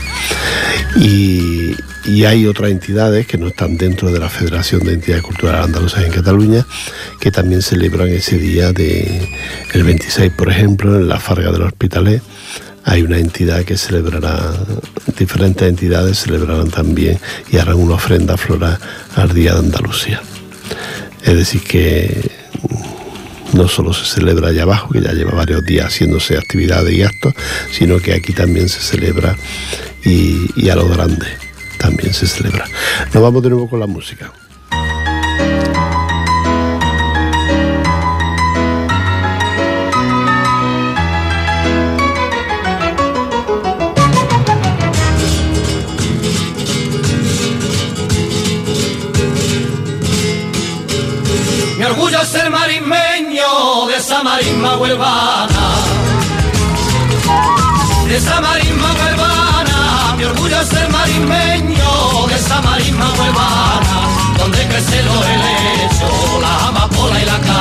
Y, 0.97 1.75
y 2.05 2.25
hay 2.25 2.47
otras 2.47 2.71
entidades 2.71 3.27
que 3.27 3.39
no 3.39 3.49
están 3.49 3.77
dentro 3.77 4.11
de 4.11 4.19
la 4.19 4.29
Federación 4.29 4.83
de 4.85 4.95
Entidades 4.95 5.23
Culturales 5.23 5.67
Andaluzas 5.67 6.05
en 6.05 6.13
Cataluña 6.13 6.67
que 7.21 7.31
también 7.31 7.63
celebran 7.63 8.09
ese 8.09 8.39
día 8.39 8.73
de 8.73 9.29
el 9.73 9.85
26, 9.85 10.33
por 10.33 10.51
ejemplo, 10.51 10.97
en 10.97 11.09
la 11.09 11.21
Farga 11.21 11.53
del 11.53 11.63
Hospitalet. 11.63 12.23
Hay 12.85 13.03
una 13.03 13.19
entidad 13.19 13.65
que 13.65 13.77
celebrará, 13.77 14.53
diferentes 15.17 15.69
entidades 15.69 16.19
celebrarán 16.19 16.71
también 16.71 17.19
y 17.51 17.59
harán 17.59 17.77
una 17.77 17.95
ofrenda 17.95 18.37
floral 18.37 18.79
al 19.15 19.33
Día 19.33 19.53
de 19.53 19.61
Andalucía. 19.61 20.21
Es 21.23 21.37
decir, 21.37 21.63
que 21.63 22.33
no 23.53 23.69
solo 23.69 23.93
se 23.93 24.05
celebra 24.05 24.49
allá 24.49 24.65
abajo, 24.65 24.91
que 24.91 25.01
ya 25.01 25.13
lleva 25.13 25.33
varios 25.33 25.65
días 25.65 25.87
haciéndose 25.87 26.37
actividades 26.37 26.93
y 26.93 27.03
actos, 27.03 27.35
sino 27.71 28.01
que 28.01 28.15
aquí 28.15 28.33
también 28.33 28.69
se 28.69 28.81
celebra 28.81 29.37
y, 30.05 30.49
y 30.57 30.71
a 30.71 30.75
lo 30.75 30.89
grande 30.89 31.42
también 31.83 32.15
se 32.15 32.27
celebra. 32.27 32.65
Nos 33.13 33.23
vamos 33.23 33.43
de 33.43 33.51
nuevo 33.51 33.69
con 33.69 33.81
la 33.81 33.87
música. 33.87 34.33
Mi 51.79 51.85
orgullo 51.85 52.23
es 52.23 52.29
ser 52.29 52.49
marismeño 52.49 53.87
de 53.89 53.97
esa 53.97 54.23
marisma 54.23 54.77
huelvana. 54.77 55.65
De 58.07 58.17
esa 58.17 58.41
marisma 58.41 58.93
huelvana, 58.93 60.15
mi 60.17 60.25
orgullo 60.25 60.61
es 60.61 60.69
ser 60.69 60.89
marismeño 60.91 61.72
de 62.53 62.59
esa 62.59 62.63
marisma 62.63 63.13
huelvana, 63.19 64.37
donde 64.39 64.67
crece 64.69 65.03
los 65.03 65.27
helechos, 65.27 66.41
la 66.41 66.69
amapola 66.69 67.21
y 67.21 67.25
la 67.25 67.52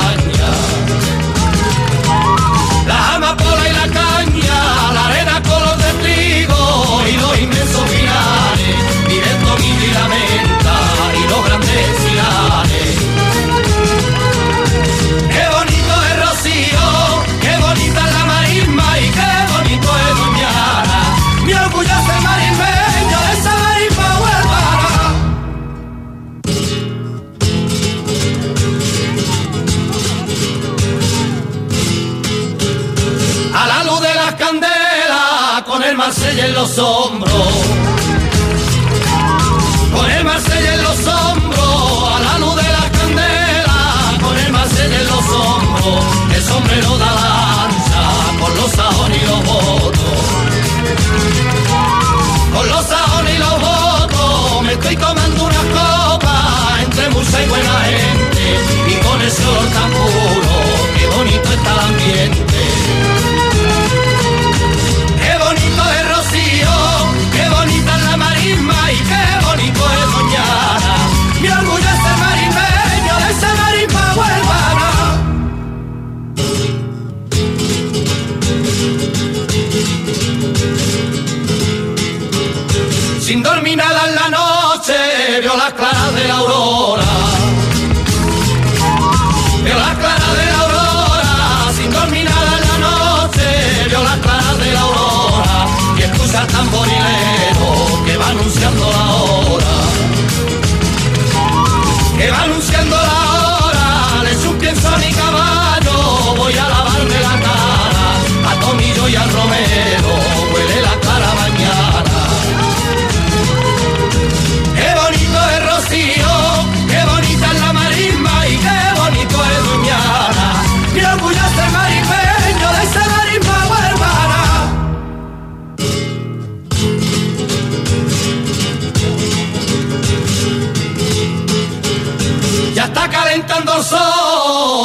el 35.92 35.98
Marsella 35.98 36.46
en 36.46 36.54
los 36.54 36.78
hombros. 36.78 37.52
Con 39.94 40.10
el 40.10 40.24
Marsella 40.24 40.74
en 40.74 40.82
los 40.82 41.06
hombros, 41.06 42.14
a 42.14 42.18
la 42.18 42.38
luz 42.38 42.56
de 42.56 42.68
las 42.76 42.90
candelas, 42.98 44.22
con 44.22 44.38
el 44.38 44.52
Marsella 44.52 45.00
en 45.02 45.06
los 45.06 45.26
hombros, 45.38 46.04
el 46.34 46.42
sombrero 46.42 46.96
da 46.96 47.12
lanza, 47.24 48.02
con 48.40 48.56
los 48.56 48.70
sajones 48.70 49.22
y 49.22 49.26
los 49.26 49.44
votos. 49.44 50.20
Con 52.54 52.68
los 52.70 52.86
sajones 52.86 53.34
y 53.34 53.38
los 53.38 53.60
votos, 53.60 54.62
me 54.62 54.72
estoy 54.72 54.96
tomando 54.96 55.44
una 55.44 55.62
copa 55.76 56.78
entre 56.84 57.10
mucha 57.10 57.42
y 57.44 57.48
buena 57.48 57.80
gente, 57.92 58.44
y 58.88 58.94
con 59.04 59.20
ese 59.20 59.44
olor 59.44 59.68
tan 59.76 59.90
puro, 59.90 60.54
qué 60.96 61.06
bonito 61.16 61.52
está 61.52 61.72
el 61.74 61.80
ambiente. 61.80 62.61
Vio 85.52 85.64
las 85.64 85.72
claras 85.74 86.14
de 86.14 86.28
la 86.28 86.34
aurora. 86.36 87.02
Vio 89.64 89.74
las 89.74 89.96
claras 89.98 90.36
de 90.36 90.46
la 90.46 90.60
aurora, 90.60 91.72
sin 91.76 91.90
dormir 91.90 92.24
nada 92.24 92.58
en 92.58 92.68
la 92.68 92.78
noche, 92.88 93.86
vio 93.88 94.02
las 94.02 94.18
claras 94.18 94.58
de 94.58 94.72
la 94.72 94.80
aurora. 94.80 95.66
Y 95.98 96.02
escucha 96.02 96.40
el 96.42 96.46
tamborilero 96.46 98.04
que 98.06 98.16
va 98.16 98.28
anunciando 98.28 98.90
la 98.90 99.14
hora. 99.14 99.21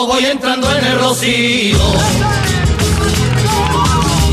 Voy 0.08 0.26
entrando 0.26 0.72
en 0.72 0.86
el 0.86 1.00
rocío. 1.00 1.78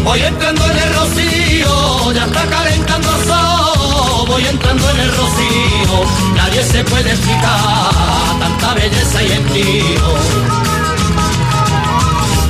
Voy 0.04 0.20
entrando 0.20 0.64
en 0.70 0.78
el 0.78 0.94
rocío, 0.94 2.12
ya 2.12 2.24
está 2.26 2.46
calentando 2.46 3.08
el 3.08 3.24
sol, 3.24 4.26
voy 4.28 4.46
entrando 4.46 4.90
en 4.90 5.00
el 5.00 5.10
rocío, 5.16 6.04
nadie 6.36 6.62
se 6.62 6.84
puede 6.84 7.10
explicar 7.10 8.38
tanta 8.38 8.74
belleza 8.74 9.22
y 9.22 9.32
envío. 9.32 10.08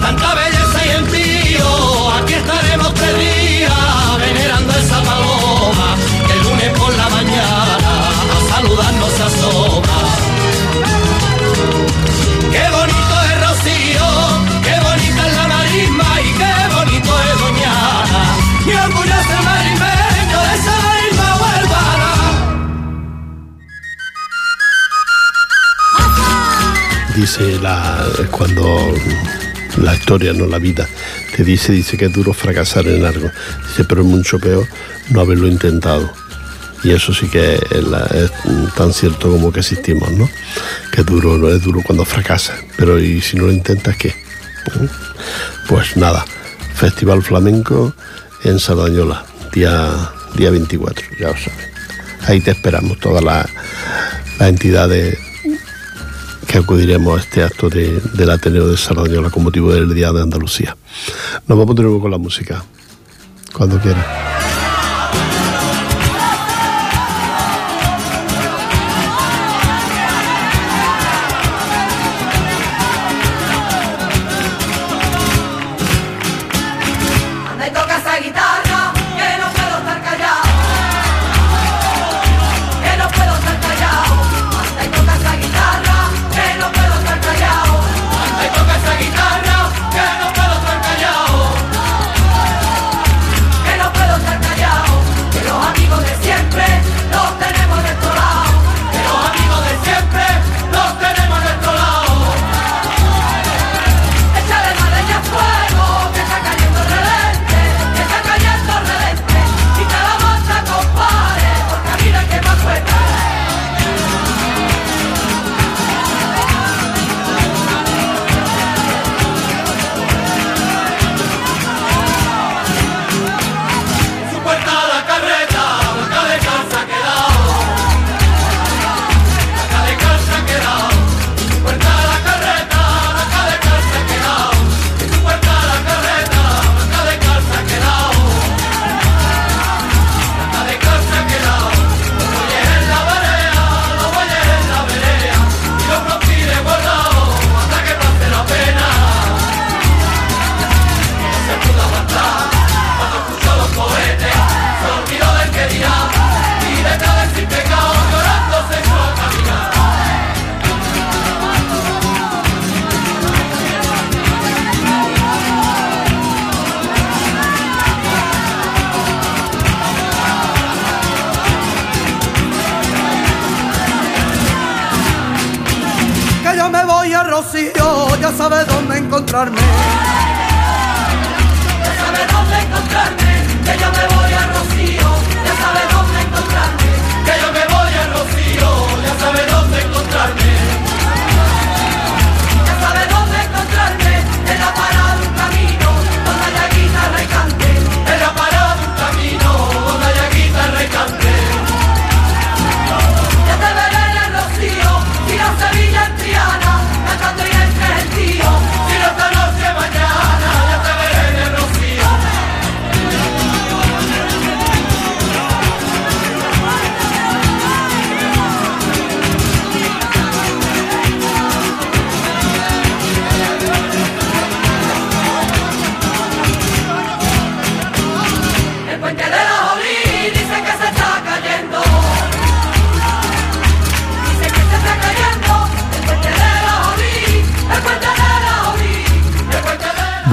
Tanta 0.02 0.34
belleza 0.34 0.86
y 0.86 0.90
envío, 0.90 2.10
aquí 2.18 2.34
estaremos 2.34 2.92
tres 2.94 3.18
días 3.18 4.18
venerando 4.18 4.72
esa 4.72 5.00
paloma, 5.02 5.96
que 6.26 6.32
el 6.32 6.42
lunes 6.42 6.78
por 6.78 6.92
la 6.94 7.08
mañana 7.08 7.90
a 8.34 8.54
saludarnos 8.54 9.20
asoma. 9.20 10.03
Dice 27.24 27.58
la, 27.58 28.04
cuando 28.30 28.92
la 29.78 29.94
historia, 29.94 30.34
no 30.34 30.44
la 30.44 30.58
vida, 30.58 30.86
te 31.34 31.42
dice, 31.42 31.72
dice 31.72 31.96
que 31.96 32.04
es 32.04 32.12
duro 32.12 32.34
fracasar 32.34 32.86
en 32.86 33.02
algo. 33.02 33.30
Dice, 33.66 33.84
pero 33.84 34.02
es 34.02 34.06
mucho 34.06 34.38
peor 34.38 34.68
no 35.08 35.22
haberlo 35.22 35.48
intentado. 35.48 36.12
Y 36.82 36.90
eso 36.90 37.14
sí 37.14 37.26
que 37.28 37.54
es, 37.54 38.30
tan 38.74 38.92
cierto 38.92 39.30
como 39.30 39.50
que 39.50 39.60
existimos, 39.60 40.10
¿no? 40.10 40.28
Que 40.92 41.00
es 41.00 41.06
duro, 41.06 41.38
no 41.38 41.48
es 41.48 41.62
duro 41.62 41.80
cuando 41.82 42.04
fracasas. 42.04 42.60
Pero 42.76 43.00
¿y 43.00 43.22
si 43.22 43.38
no 43.38 43.46
lo 43.46 43.52
intentas 43.52 43.96
qué? 43.96 44.08
¿Eh? 44.08 44.88
Pues 45.66 45.96
nada, 45.96 46.26
Festival 46.74 47.22
Flamenco 47.22 47.94
en 48.42 48.60
Sardañola, 48.60 49.24
día, 49.50 50.10
día 50.36 50.50
24, 50.50 51.06
ya 51.18 51.28
lo 51.28 51.36
sabes. 51.38 51.70
Ahí 52.26 52.42
te 52.42 52.50
esperamos, 52.50 53.00
todas 53.00 53.24
las 53.24 53.46
entidades 54.40 55.16
que 56.54 56.58
acudiremos 56.58 57.18
a 57.18 57.20
este 57.20 57.42
acto 57.42 57.68
de, 57.68 58.00
del 58.12 58.30
Ateneo 58.30 58.68
de 58.68 58.76
Sardañola 58.76 59.28
con 59.28 59.42
motivo 59.42 59.72
del 59.72 59.92
Día 59.92 60.12
de 60.12 60.22
Andalucía. 60.22 60.76
Nos 61.48 61.58
vamos 61.58 61.74
de 61.74 61.82
nuevo 61.82 62.00
con 62.00 62.12
la 62.12 62.18
música, 62.18 62.64
cuando 63.52 63.80
quieras. 63.80 64.33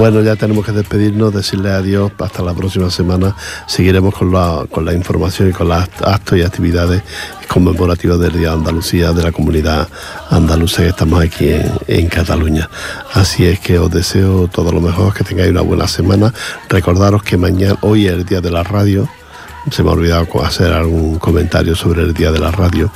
Bueno, 0.02 0.20
ya 0.20 0.34
tenemos 0.34 0.66
que 0.66 0.72
despedirnos, 0.72 1.32
decirle 1.32 1.70
adiós 1.70 2.10
hasta 2.18 2.42
la 2.42 2.52
próxima 2.54 2.90
semana. 2.90 3.36
Seguiremos 3.68 4.12
con 4.12 4.32
la, 4.32 4.66
con 4.68 4.84
la 4.84 4.94
información 4.94 5.50
y 5.50 5.52
con 5.52 5.68
los 5.68 5.78
actos 5.78 6.36
y 6.36 6.42
actividades 6.42 7.04
conmemorativas 7.46 8.18
del 8.18 8.32
Día 8.32 8.48
de 8.48 8.54
Andalucía, 8.54 9.12
de 9.12 9.22
la 9.22 9.30
comunidad 9.30 9.88
andaluza 10.28 10.82
que 10.82 10.88
estamos 10.88 11.22
aquí 11.22 11.50
en, 11.50 11.70
en 11.86 12.08
Cataluña. 12.08 12.68
Así 13.14 13.46
es 13.46 13.60
que 13.60 13.78
os 13.78 13.92
deseo 13.92 14.48
todo 14.48 14.72
lo 14.72 14.80
mejor, 14.80 15.14
que 15.14 15.22
tengáis 15.22 15.52
una 15.52 15.60
buena 15.60 15.86
semana. 15.86 16.34
Recordaros 16.68 17.22
que 17.22 17.36
mañana, 17.36 17.76
hoy 17.82 18.08
es 18.08 18.14
el 18.14 18.24
Día 18.24 18.40
de 18.40 18.50
la 18.50 18.64
Radio 18.64 19.08
se 19.70 19.82
me 19.82 19.90
ha 19.90 19.92
olvidado 19.92 20.44
hacer 20.44 20.72
algún 20.72 21.18
comentario 21.18 21.74
sobre 21.74 22.02
el 22.02 22.14
día 22.14 22.32
de 22.32 22.38
la 22.38 22.50
radio. 22.50 22.90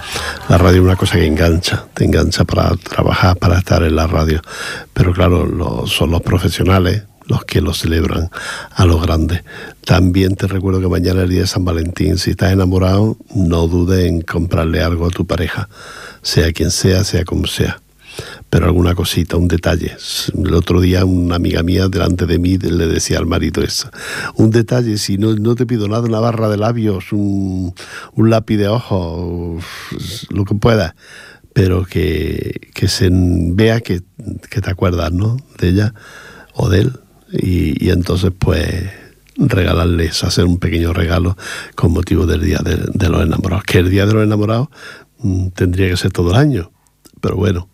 La 0.48 0.58
radio 0.58 0.78
es 0.78 0.84
una 0.84 0.96
cosa 0.96 1.16
que 1.16 1.26
engancha, 1.26 1.86
te 1.94 2.04
engancha 2.04 2.44
para 2.44 2.74
trabajar, 2.76 3.36
para 3.36 3.58
estar 3.58 3.82
en 3.82 3.96
la 3.96 4.06
radio. 4.06 4.40
Pero 4.92 5.12
claro, 5.12 5.86
son 5.86 6.10
los 6.10 6.22
profesionales 6.22 7.04
los 7.26 7.44
que 7.44 7.60
lo 7.60 7.74
celebran 7.74 8.30
a 8.72 8.84
lo 8.84 9.00
grande. 9.00 9.42
También 9.84 10.36
te 10.36 10.46
recuerdo 10.46 10.80
que 10.80 10.88
mañana 10.88 11.20
es 11.20 11.24
el 11.24 11.30
día 11.30 11.40
de 11.40 11.46
San 11.46 11.64
Valentín. 11.64 12.18
Si 12.18 12.30
estás 12.30 12.52
enamorado, 12.52 13.16
no 13.34 13.66
dudes 13.66 14.06
en 14.06 14.20
comprarle 14.20 14.82
algo 14.82 15.06
a 15.06 15.10
tu 15.10 15.26
pareja, 15.26 15.68
sea 16.22 16.52
quien 16.52 16.70
sea, 16.70 17.02
sea 17.04 17.24
como 17.24 17.46
sea 17.46 17.80
pero 18.50 18.66
alguna 18.66 18.94
cosita, 18.94 19.36
un 19.36 19.48
detalle. 19.48 19.96
El 20.34 20.54
otro 20.54 20.80
día 20.80 21.04
una 21.04 21.36
amiga 21.36 21.62
mía 21.62 21.88
delante 21.88 22.26
de 22.26 22.38
mí 22.38 22.58
le 22.58 22.86
decía 22.86 23.18
al 23.18 23.26
marido 23.26 23.62
eso. 23.62 23.90
Un 24.36 24.50
detalle, 24.50 24.98
si 24.98 25.18
no, 25.18 25.34
no 25.34 25.54
te 25.54 25.66
pido 25.66 25.88
nada, 25.88 26.02
una 26.02 26.20
barra 26.20 26.48
de 26.48 26.56
labios, 26.56 27.12
un, 27.12 27.74
lápiz 28.16 28.56
de 28.56 28.68
ojos, 28.68 29.64
lo 30.30 30.44
que 30.44 30.54
pueda, 30.54 30.94
pero 31.52 31.84
que, 31.84 32.70
que 32.74 32.88
se 32.88 33.08
vea 33.12 33.80
que, 33.80 34.02
que, 34.48 34.60
te 34.60 34.70
acuerdas, 34.70 35.12
¿no? 35.12 35.36
De 35.58 35.68
ella 35.68 35.94
o 36.54 36.68
de 36.68 36.80
él. 36.82 36.92
Y, 37.32 37.84
y 37.84 37.90
entonces, 37.90 38.30
pues 38.38 38.84
regalarles, 39.36 40.24
hacer 40.24 40.44
un 40.44 40.58
pequeño 40.58 40.92
regalo 40.92 41.36
con 41.74 41.92
motivo 41.92 42.26
del 42.26 42.42
Día 42.42 42.60
de, 42.64 42.76
de 42.76 43.08
los 43.08 43.22
Enamorados. 43.22 43.64
Que 43.64 43.78
el 43.78 43.90
Día 43.90 44.06
de 44.06 44.14
los 44.14 44.22
Enamorados 44.22 44.68
mm, 45.18 45.48
tendría 45.48 45.88
que 45.90 45.96
ser 45.96 46.12
todo 46.12 46.30
el 46.30 46.36
año, 46.36 46.70
pero 47.20 47.36
bueno, 47.36 47.68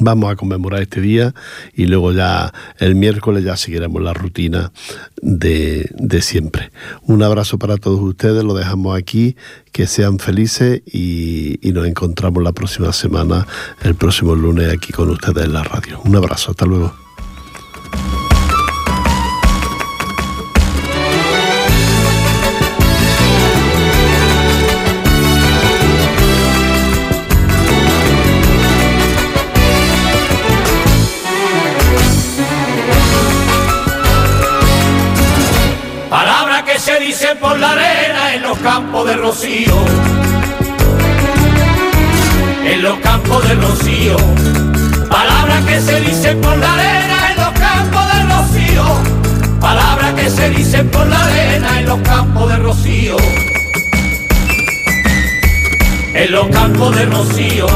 Vamos 0.00 0.30
a 0.32 0.36
conmemorar 0.36 0.82
este 0.82 1.00
día 1.00 1.34
y 1.74 1.86
luego 1.86 2.12
ya 2.12 2.52
el 2.78 2.94
miércoles 2.94 3.44
ya 3.44 3.56
seguiremos 3.56 4.02
la 4.02 4.12
rutina 4.12 4.72
de, 5.22 5.90
de, 5.94 6.22
siempre. 6.22 6.70
Un 7.02 7.22
abrazo 7.22 7.58
para 7.58 7.76
todos 7.76 8.00
ustedes, 8.00 8.44
lo 8.44 8.54
dejamos 8.54 8.96
aquí, 8.96 9.36
que 9.72 9.86
sean 9.86 10.18
felices 10.18 10.82
y, 10.86 11.58
y 11.66 11.72
nos 11.72 11.86
encontramos 11.86 12.42
la 12.42 12.52
próxima 12.52 12.92
semana, 12.92 13.46
el 13.82 13.94
próximo 13.94 14.34
lunes 14.34 14.72
aquí 14.72 14.92
con 14.92 15.10
ustedes 15.10 15.44
en 15.44 15.52
la 15.52 15.64
radio. 15.64 16.00
Un 16.04 16.16
abrazo, 16.16 16.50
hasta 16.50 16.66
luego. 16.66 17.05
En 42.64 42.82
los 42.82 42.98
campos 43.00 43.46
de 43.46 43.54
rocío. 43.56 44.16
Palabras 45.10 45.62
que 45.66 45.78
se 45.78 46.00
dicen 46.00 46.40
por 46.40 46.56
la 46.56 46.72
arena 46.72 47.30
en 47.30 47.36
los 47.36 47.52
campos 47.52 48.14
de 48.14 48.22
rocío. 48.32 48.84
Palabras 49.60 50.14
que 50.14 50.30
se 50.30 50.48
dicen 50.48 50.88
por 50.88 51.06
la 51.06 51.22
arena 51.22 51.80
en 51.80 51.86
los 51.86 52.00
campos 52.00 52.48
de 52.48 52.56
rocío. 52.56 53.16
En 56.14 56.32
los 56.32 56.48
campos 56.48 56.96
de 56.96 57.04
rocío. 57.04 57.66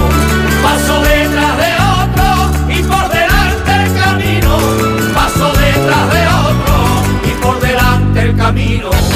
Paso 0.63 1.03
detrás 1.03 1.59
de 1.59 1.75
otro 2.01 2.73
y 2.75 2.83
por 2.85 3.07
delante 3.11 3.85
el 3.85 3.95
camino. 4.01 4.59
Paso 5.15 5.53
detrás 5.53 6.11
de 6.11 6.27
otro 6.27 6.75
y 7.23 7.31
por 7.43 7.61
delante 7.61 8.23
el 8.23 8.35
camino. 8.35 9.10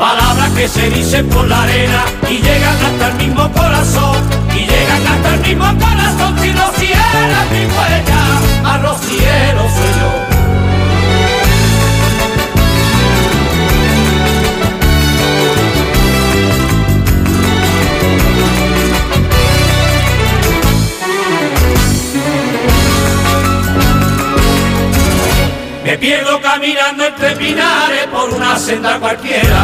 Palabras 0.00 0.48
que 0.56 0.66
se 0.66 0.88
dicen 0.88 1.28
por 1.28 1.46
la 1.46 1.62
arena 1.62 2.06
y 2.30 2.38
llegan 2.38 2.84
hasta 2.86 3.08
el 3.08 3.14
mismo 3.16 3.52
corazón. 3.52 4.16
Y 4.54 4.60
llegan 4.60 5.06
hasta 5.06 5.34
el 5.34 5.40
mismo 5.40 5.66
corazón. 5.78 6.38
Si 6.40 6.52
rociera 6.52 7.44
mi 7.52 7.66
huella, 7.66 8.72
a 8.72 8.78
rociero 8.78 9.60
soy 9.60 10.00
yo. 10.00 10.29
Pierdo 26.00 26.40
caminando 26.40 27.04
entre 27.04 27.36
pinares 27.36 28.06
por 28.10 28.30
una 28.30 28.58
senda 28.58 28.98
cualquiera. 28.98 29.62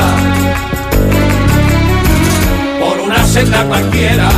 Por 2.79 3.01
una 3.01 3.25
senda 3.25 3.65
cualquiera. 3.65 4.29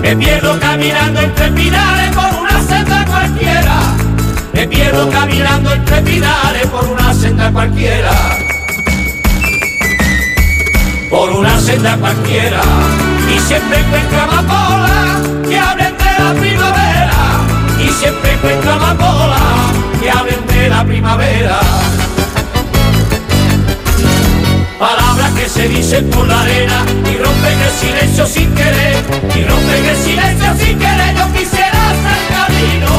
Me 0.00 0.16
pierdo 0.16 0.58
caminando 0.60 1.20
entre 1.20 1.50
pinares 1.50 2.14
por 2.14 2.40
una 2.40 2.62
senda 2.62 3.04
cualquiera. 3.04 3.80
Me 4.52 4.68
pierdo 4.68 5.10
caminando 5.10 5.72
entre 5.72 6.02
pinares 6.02 6.66
por 6.68 6.84
una 6.86 7.12
senda 7.12 7.50
cualquiera. 7.50 8.12
Por 11.10 11.30
una 11.30 11.60
senda 11.60 11.96
cualquiera. 11.96 12.60
Y 13.34 13.40
siempre 13.40 13.80
encuentro 13.80 14.20
amapola 14.20 15.20
que 15.48 15.58
hablen 15.58 15.96
de 15.98 16.24
la 16.24 16.40
primavera. 16.40 17.12
Y 17.84 17.88
siempre 17.88 18.32
encuentro 18.34 18.72
amapola 18.72 19.38
que 20.00 20.10
hablen 20.10 20.47
la 20.68 20.84
primavera. 20.84 21.60
Palabras 24.78 25.32
que 25.32 25.48
se 25.48 25.68
dicen 25.68 26.08
por 26.10 26.26
la 26.26 26.40
arena 26.40 26.84
y 27.10 27.16
rompen 27.16 27.58
el 27.60 27.70
silencio 27.70 28.26
sin 28.26 28.54
querer, 28.54 28.96
y 29.34 29.44
rompen 29.44 29.84
el 29.84 29.96
silencio 29.96 30.54
sin 30.58 30.78
querer. 30.78 31.16
Yo 31.16 31.32
quisiera 31.32 31.92
ser 32.04 32.22
camino 32.36 32.90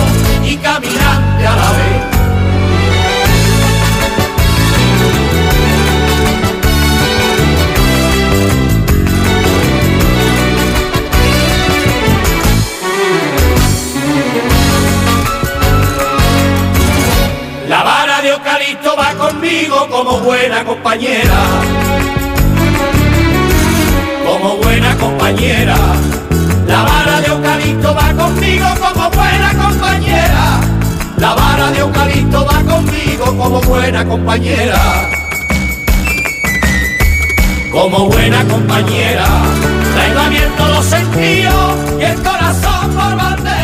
y 0.44 0.58
caminante 0.58 1.48
a 1.48 1.56
la 1.56 1.72
vez. 1.72 1.89
Como 19.68 20.20
buena 20.20 20.64
compañera. 20.64 21.40
Como 24.26 24.58
buena 24.58 24.96
compañera. 24.96 25.76
La 26.68 26.84
vara 26.84 27.22
de 27.22 27.28
eucalipto 27.28 27.94
va 27.94 28.14
conmigo 28.14 28.68
como 28.80 29.10
buena 29.10 29.54
compañera. 29.54 30.60
La 31.18 31.34
vara 31.34 31.72
de 31.72 31.80
eucalipto 31.80 32.46
va 32.46 32.62
conmigo 32.64 33.26
como 33.26 33.62
buena 33.62 34.06
compañera. 34.06 35.10
Como 37.72 38.06
buena 38.08 38.46
compañera. 38.46 39.26
Traigo 39.94 40.20
abierto 40.20 40.68
los 40.68 40.86
sentidos 40.86 41.76
y 42.00 42.04
el 42.04 42.22
corazón 42.22 42.92
por 42.96 43.16
bandera. 43.16 43.59